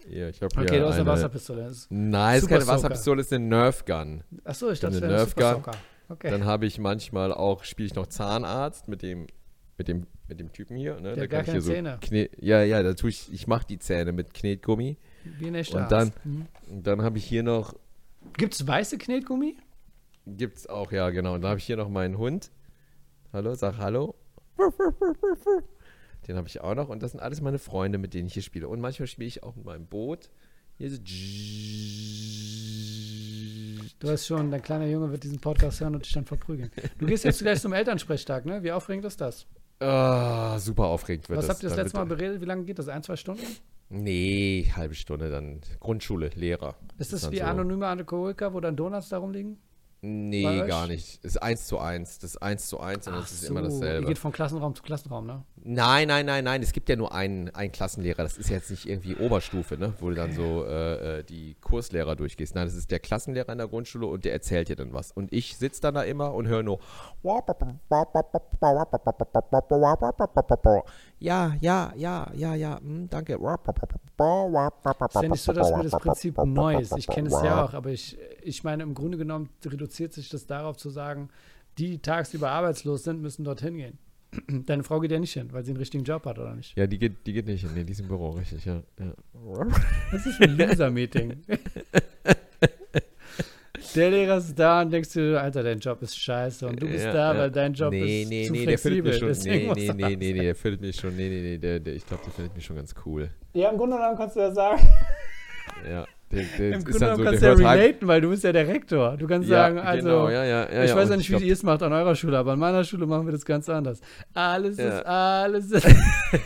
[0.10, 1.72] Ja, ich habe Okay, hier du hast eine Wasserpistole.
[1.90, 2.74] Nein, ist keine Soaker.
[2.74, 4.24] Wasserpistole, ist eine Nerf Gun.
[4.46, 5.74] Achso, ich dachte, eine das wäre ein Nerf Gun.
[6.10, 6.32] Okay.
[6.32, 9.28] Dann habe ich manchmal auch, spiele ich noch Zahnarzt mit dem,
[9.78, 10.96] mit dem, mit dem Typen hier.
[10.96, 11.14] Ne?
[11.14, 12.00] Der da gar keine Zähne.
[12.02, 14.98] so Kne ja, ja, da tue ich, ich mache die Zähne mit Knetgummi.
[15.40, 16.26] Wie ein echter Und dann, Arzt.
[16.26, 16.46] Mhm.
[16.70, 17.74] und dann habe ich hier noch,
[18.38, 19.58] Gibt es weiße Knetgummi?
[20.36, 21.36] Gibt's auch, ja genau.
[21.36, 22.52] Und dann habe ich hier noch meinen Hund.
[23.34, 24.16] Hallo, sag Hallo.
[26.28, 26.90] Den habe ich auch noch.
[26.90, 28.68] Und das sind alles meine Freunde, mit denen ich hier spiele.
[28.68, 30.30] Und manchmal spiele ich auch mit meinem Boot.
[30.78, 30.98] Hier so.
[34.00, 36.70] Du weißt schon, dein kleiner Junge wird diesen Podcast hören und dich dann verprügeln.
[37.00, 38.62] Du gehst jetzt gleich zum Elternsprechtag, ne?
[38.64, 39.48] Wie aufregend ist das?
[39.80, 41.56] Ah, super aufregend wird Was das.
[41.56, 42.42] habt ihr das letzte Mal beredet?
[42.42, 42.88] Wie lange geht das?
[42.90, 43.44] Ein, zwei Stunden?
[43.90, 45.62] Nee, halbe Stunde dann.
[45.80, 46.76] Grundschule, Lehrer.
[46.98, 49.58] Ist das dann wie so- anonyme Alkoholiker, wo dann Donuts darum liegen?
[50.02, 51.20] Nee, gar nicht.
[51.24, 52.20] Es ist eins zu eins.
[52.20, 54.08] Das ist eins zu eins und das ist immer Ihr dasselbe.
[54.08, 55.44] geht von Klassenraum zu Klassenraum, ne?
[55.70, 56.64] Nein, nein, nein, nein.
[56.64, 58.24] Es gibt ja nur einen, einen Klassenlehrer.
[58.24, 59.94] Das ist jetzt nicht irgendwie Oberstufe, ne?
[60.00, 62.56] Wo du dann so äh, äh, die Kurslehrer durchgehst.
[62.56, 65.12] Nein, das ist der Klassenlehrer in der Grundschule und der erzählt dir dann was.
[65.12, 66.80] Und ich sitze dann da immer und höre nur.
[71.20, 73.38] Ja, ja, ja, ja, ja, hm, danke.
[75.32, 76.98] Nicht so, dass mir das Prinzip neu ist.
[76.98, 80.46] Ich kenne es ja auch, aber ich, ich meine, im Grunde genommen reduziert sich das
[80.46, 81.28] darauf zu sagen,
[81.78, 84.00] die die tagsüber arbeitslos sind, müssen dorthin gehen.
[84.48, 86.78] Deine Frau geht ja nicht hin, weil sie einen richtigen Job hat, oder nicht?
[86.78, 88.82] Ja, die geht, die geht nicht in diesem Büro, richtig, ja.
[89.00, 89.14] ja.
[90.12, 91.44] Das ist ein Loser-Meeting.
[93.96, 97.06] Der Lehrer ist da und denkst du, Alter, dein Job ist scheiße und du bist
[97.06, 97.40] Ja, da, ja.
[97.40, 99.32] weil dein Job nee, ist nee, zu nee, der findet mich schon.
[99.32, 101.16] Nee, nee, nee, nee, nee, der findet mich schon.
[101.16, 103.30] Nee, nee, nee, der, der, ich glaube, der findet mich schon ganz cool.
[103.54, 104.86] Ja, im Grunde genommen kannst du ja sagen.
[105.90, 108.44] Ja, der, der Im Grunde genommen so, kannst du ja halb- relaten, weil du bist
[108.44, 109.16] ja der Rektor.
[109.16, 111.54] Du kannst sagen, also, genau, ja, ja, ja, ich ja, weiß ja nicht, wie ihr
[111.54, 114.02] es macht an eurer Schule, aber an meiner Schule machen wir das ganz anders.
[114.34, 114.90] Alles Ja.
[115.00, 115.88] ist, alles ist.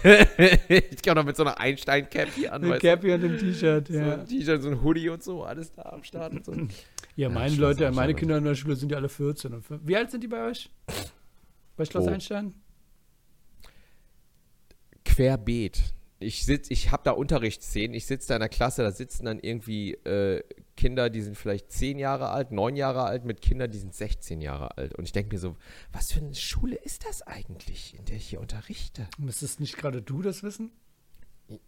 [0.70, 2.80] ich kann doch mit so einer Einstein-Cap hier an, Mit?
[2.80, 4.14] Cappy und dem T-Shirt, So ja.
[4.14, 6.54] ein T-Shirt, so ein Hoodie und so, alles da am Start und so.
[7.16, 9.82] Ja, meine Leute, meine Kinder in der Schule sind ja alle 14 und 5.
[9.84, 10.70] Wie alt sind die bei euch?
[11.76, 12.12] Bei Schloss Oh.
[12.12, 12.54] Einstein?
[15.06, 15.82] Querbeet.
[16.22, 19.40] Ich sitz, ich habe da Unterrichtsszenen, ich sitze da in der Klasse, da sitzen dann
[19.40, 20.44] irgendwie äh,
[20.78, 24.40] Kinder, die sind vielleicht 10 Jahre alt, 9 Jahre alt, mit Kindern, die sind 16
[24.42, 24.94] Jahre alt.
[24.96, 25.56] Und ich denke mir so,
[25.92, 29.08] was für eine Schule ist das eigentlich, in der ich hier unterrichte?
[29.18, 30.72] Müsstest nicht gerade du das wissen?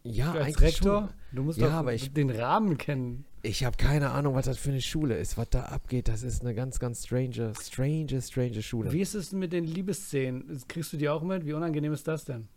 [0.03, 1.01] Ja, Du als eigentlich Rektor?
[1.09, 1.35] schon.
[1.35, 3.25] Du musst Ja, doch aber ich- den Rahmen kennen.
[3.41, 6.07] Ich habe keine Ahnung, was das für eine Schule ist, was da abgeht.
[6.07, 8.93] Das ist eine ganz, ganz strange, strange, strange Schule.
[8.93, 10.61] Wie ist es mit den Liebesszenen?
[10.69, 11.45] Kriegst du die auch mit?
[11.45, 12.47] Wie unangenehm ist das denn?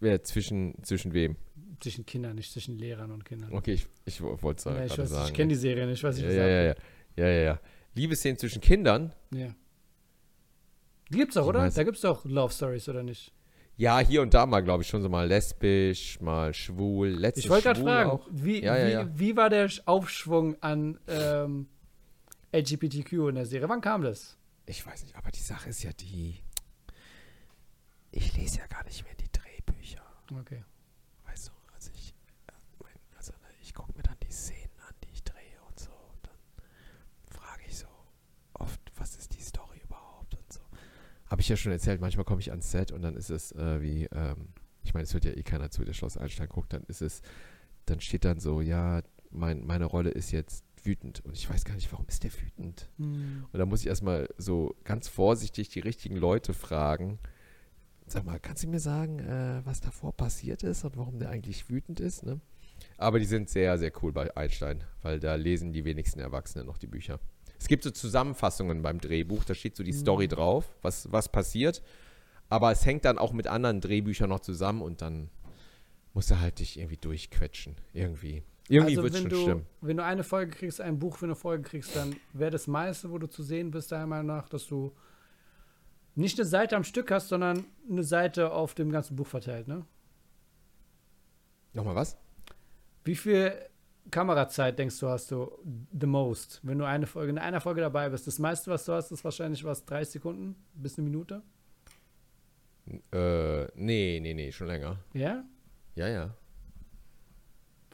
[0.00, 1.36] Wer zwischen, zwischen wem?
[1.80, 3.52] Zwischen Kindern, nicht zwischen Lehrern und Kindern.
[3.54, 5.28] Okay, ich, ich wollte es Ja, ich weiß, sagen.
[5.28, 6.74] ich kenne die Serie nicht, ich weiß nicht, ja, was ja, ja, ja,
[7.16, 7.60] ja, ja, ja.
[7.94, 9.12] Liebesszenen zwischen Kindern?
[9.32, 9.54] ja.
[11.10, 11.60] Die gibt's auch, Ich oder?
[11.60, 13.32] weiß- Da gibt's doch Love Stories, oder nicht?
[13.76, 17.08] Ja, hier und da mal, glaube ich, schon so mal lesbisch, mal schwul.
[17.10, 18.26] Letztes Ich wollte gerade fragen, auch.
[18.32, 19.18] wie, Ja, wie, ja.
[19.18, 21.68] wie war der Aufschwung an ähm,
[22.52, 23.68] LGBTQ in der Serie?
[23.68, 24.36] Wann kam das?
[24.66, 26.38] Ich weiß nicht, aber die Sache ist ja die.
[28.10, 29.25] Ich lese ja gar nicht mehr die.
[30.32, 30.64] Okay.
[31.24, 32.14] Weißt du, also ich,
[32.48, 35.90] äh, also ne, ich gucke mir dann die Szenen an, die ich drehe und so.
[35.90, 37.86] Und dann frage ich so
[38.54, 40.60] oft, was ist die Story überhaupt und so.
[41.26, 43.80] Habe ich ja schon erzählt, manchmal komme ich ans Set und dann ist es äh,
[43.80, 44.48] wie, ähm,
[44.82, 47.22] ich meine, es hört ja eh keiner zu, der Schloss Einstein guckt, dann ist es,
[47.86, 51.24] dann steht dann so, ja, mein, meine Rolle ist jetzt wütend.
[51.24, 52.88] Und ich weiß gar nicht, warum ist der wütend?
[52.96, 53.46] Hm.
[53.52, 57.18] Und da muss ich erstmal so ganz vorsichtig die richtigen Leute fragen.
[58.08, 61.68] Sag mal, kannst du mir sagen, äh, was davor passiert ist und warum der eigentlich
[61.68, 62.24] wütend ist?
[62.24, 62.40] Ne?
[62.98, 66.78] Aber die sind sehr, sehr cool bei Einstein, weil da lesen die wenigsten Erwachsenen noch
[66.78, 67.18] die Bücher.
[67.58, 71.82] Es gibt so Zusammenfassungen beim Drehbuch, da steht so die Story drauf, was, was passiert.
[72.48, 75.30] Aber es hängt dann auch mit anderen Drehbüchern noch zusammen und dann
[76.14, 77.76] musst du halt dich irgendwie durchquetschen.
[77.92, 78.44] Irgendwie.
[78.68, 79.66] Irgendwie also wird es wenn schon du, stimmen.
[79.80, 83.10] wenn du eine Folge kriegst, ein Buch für eine Folge kriegst, dann wäre das meiste,
[83.10, 84.92] wo du zu sehen bist, deiner Meinung nach, dass du
[86.16, 89.86] nicht eine Seite am Stück hast, sondern eine Seite auf dem ganzen Buch verteilt, ne?
[91.72, 92.16] Nochmal was?
[93.04, 93.52] Wie viel
[94.10, 95.52] Kamerazeit denkst du, hast du
[95.98, 96.60] the most?
[96.62, 99.24] Wenn du eine Folge, in einer Folge dabei bist, das meiste, was du hast, ist
[99.24, 101.42] wahrscheinlich was, 30 Sekunden bis eine Minute?
[103.12, 104.98] Äh, nee, nee, nee, schon länger.
[105.12, 105.44] Ja?
[105.96, 106.34] Ja, ja.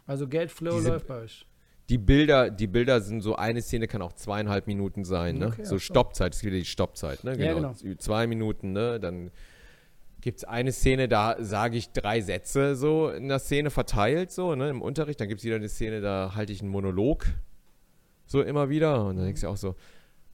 [0.07, 1.47] Also Geldflow Diese- läuft bei euch.
[1.89, 5.49] Die Bilder, die Bilder sind so, eine Szene kann auch zweieinhalb Minuten sein, ne?
[5.49, 5.79] Okay, so.
[5.79, 7.37] Stoppzeit, das ist wieder die Stoppzeit, ne?
[7.37, 7.75] Ja, genau.
[7.99, 8.99] Zwei Minuten, ne?
[9.01, 9.31] Dann
[10.21, 14.55] gibt es eine Szene, da sage ich drei Sätze so in der Szene verteilt, so,
[14.55, 14.71] ne?
[14.71, 15.21] Im Unterricht.
[15.21, 17.27] Dann gibt es wieder eine Szene, da halte ich einen Monolog
[18.27, 19.05] so immer wieder.
[19.05, 19.77] Und dann denkst du auch so.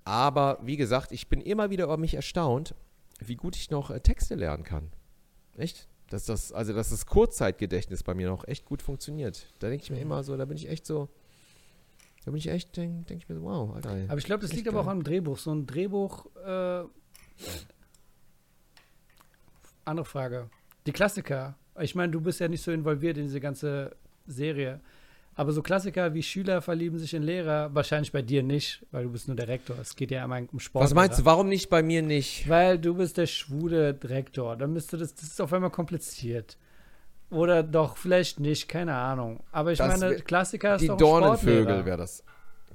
[0.05, 2.75] Aber wie gesagt, ich bin immer wieder über mich erstaunt,
[3.19, 4.91] wie gut ich noch äh, Texte lernen kann.
[5.57, 5.89] Echt?
[6.09, 9.53] Dass das, also dass das Kurzzeitgedächtnis bei mir noch echt gut funktioniert.
[9.59, 11.09] Da denke ich mir immer so, da bin ich echt so.
[12.29, 13.97] Da bin ich echt, denke denk ich mir so, wow, Alter.
[13.97, 14.05] ey.
[14.07, 14.93] Aber ich glaube, das liegt aber auch geil.
[14.93, 15.39] am Drehbuch.
[15.39, 16.83] So ein Drehbuch, äh,
[19.87, 20.51] andere Frage.
[20.85, 21.57] Die Klassiker.
[21.81, 24.83] Ich meine, du bist ja nicht so involviert in diese ganze Serie.
[25.37, 29.13] Aber so Klassiker wie Schüler verlieben sich in Lehrer, wahrscheinlich bei dir nicht, weil du
[29.13, 29.79] bist nur der Rektor.
[29.81, 30.85] Es geht ja immer um Sport.
[30.85, 32.47] Was meinst du, warum nicht bei mir nicht?
[32.47, 34.55] Weil du bist der schwule Direktor.
[34.55, 36.59] Dann müsste das, das ist auf einmal kompliziert.
[37.31, 39.41] Oder doch, vielleicht nicht, keine Ahnung.
[39.53, 42.25] Aber ich Das meine, wär- Klassiker ist Die doch ein Dornenvögel wäre das.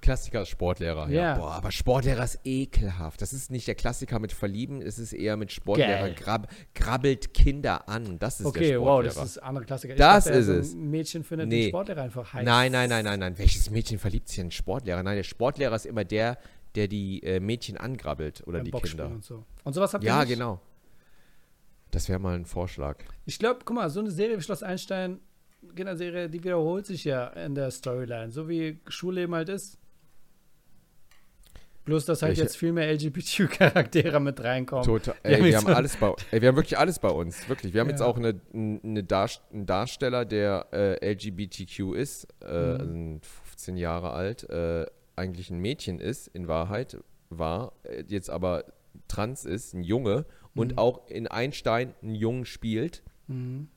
[0.02, 1.22] Klassiker ist Sportlehrer, ja.
[1.22, 1.38] Ja.
[1.38, 3.22] Boah, aber Sportlehrer ist ekelhaft.
[3.22, 7.88] Das ist nicht der Klassiker mit Verlieben, es ist eher mit Sportlehrer grab, krabbelt Kinder
[7.88, 8.20] an.
[8.20, 9.14] Das ist Okay, der wow, Sportlehrer.
[9.16, 9.96] das ist ein anderer Klassiker.
[9.96, 10.74] Das dachte, ist so es.
[10.74, 11.62] Ein Mädchen findet Nee.
[11.64, 12.46] den Sportlehrer einfach heiß.
[12.46, 13.38] Nein, nein, nein, nein, nein.
[13.40, 15.02] Welches Mädchen verliebt sich in einen Sportlehrer?
[15.04, 16.38] Nein, der Sportlehrer ist immer der,
[16.76, 19.16] der die äh, Mädchen angrabbelt oder Beim die Boxspringen Kinder.
[19.16, 19.46] Und, so.
[19.64, 20.34] und sowas habt ihr Ja, nicht?
[20.34, 20.60] genau.
[21.94, 22.98] Das wäre mal ein Vorschlag.
[23.26, 25.20] Ich glaube, guck mal, so eine Serie wie Schloss Einstein,
[25.76, 28.32] Kinderserie, die wiederholt sich ja in der Storyline.
[28.32, 29.78] So wie Schulleben halt ist.
[31.86, 34.86] Bloß, dass halt Welche- jetzt viel mehr LGBTQ-Charaktere mit reinkommen.
[34.86, 35.16] Total.
[35.22, 37.10] Wir Ey, haben wir jetzt haben so- alles bei, ey, wir haben wirklich alles bei
[37.10, 37.74] uns, wirklich.
[37.74, 38.06] Wir haben jetzt Ja.
[38.06, 42.80] auch eine, eine Darst einen Darsteller, der äh, LGBTQ ist, äh, Mhm.
[42.80, 44.86] also 15 Jahre alt, äh,
[45.18, 46.98] eigentlich ein Mädchen ist, in Wahrheit
[47.30, 48.64] war, äh, jetzt aber
[49.10, 50.26] trans ist, ein Junge
[50.56, 50.78] und Mhm.
[50.78, 53.04] auch in Einstein einen Jungen spielt.
[53.28, 53.68] Mhm.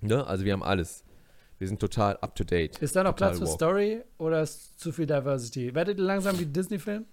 [0.00, 0.26] Ne?
[0.26, 1.04] Also wir haben alles.
[1.58, 2.78] Wir sind total up to date.
[2.78, 3.46] Ist da noch Platz für.
[3.46, 5.74] Story oder ist zu viel Diversity?
[5.74, 7.04] Werdet ihr langsam wie Disney-Film?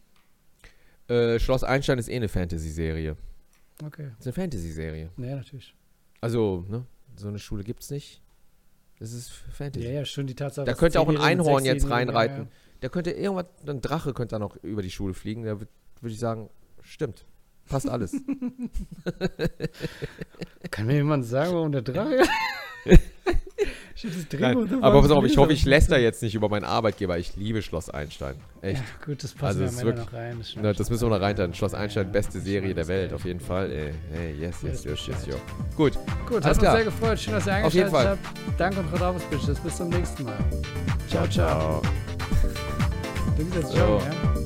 [1.09, 3.17] Äh, Schloss Einstein ist eh eine Fantasy-Serie.
[3.83, 4.11] Okay.
[4.19, 5.11] ist eine Fantasy-Serie.
[5.17, 5.75] Nee, natürlich.
[6.21, 6.85] Also, ne?
[7.17, 8.21] So eine Schule gibt's nicht.
[8.99, 9.85] Das ist Fantasy.
[9.85, 10.65] Ja, ja, schon die Tatsache.
[10.65, 12.43] Da könnte auch ein Einhorn jetzt reinreiten.
[12.45, 12.47] ja,
[12.81, 15.43] Da könnte irgendwas, ein Drache könnte da noch über die Schule fliegen.
[15.43, 15.71] Da würde
[16.01, 16.49] würd ich sagen,
[16.81, 17.25] stimmt.
[17.69, 18.11] Passt alles.
[20.71, 22.23] Kann mir jemand sagen, warum der Drache?
[22.85, 22.99] ich
[24.05, 26.63] hab das Drehbuch Nein, aber pass auf, ich hoffe, ich läster jetzt nicht über meinen
[26.63, 27.17] Arbeitgeber.
[27.17, 28.35] Ich liebe Schloss Einstein.
[28.61, 28.77] Echt.
[28.79, 30.37] Ja, gut, das passt Also, ja wirklich- noch rein.
[30.39, 31.53] Das, Na, das müssen wir noch reintun.
[31.53, 33.71] Schloss Einstein, beste Serie der Welt, auf jeden Fall.
[33.71, 35.35] Ey, hey, yes, yes, yes, yes, yo.
[35.75, 35.97] Gut,
[36.27, 37.19] Gut, hat uns sehr gefreut.
[37.19, 38.59] Schön, dass ihr Auf jeden eingeschaltet habt.
[38.59, 39.59] Danke und Radavus, Bitches.
[39.59, 40.37] Bis zum nächsten Mal.
[41.09, 41.81] Ciao, ciao.
[41.81, 41.81] ciao.
[43.37, 44.37] Du bist jetzt schon, ja?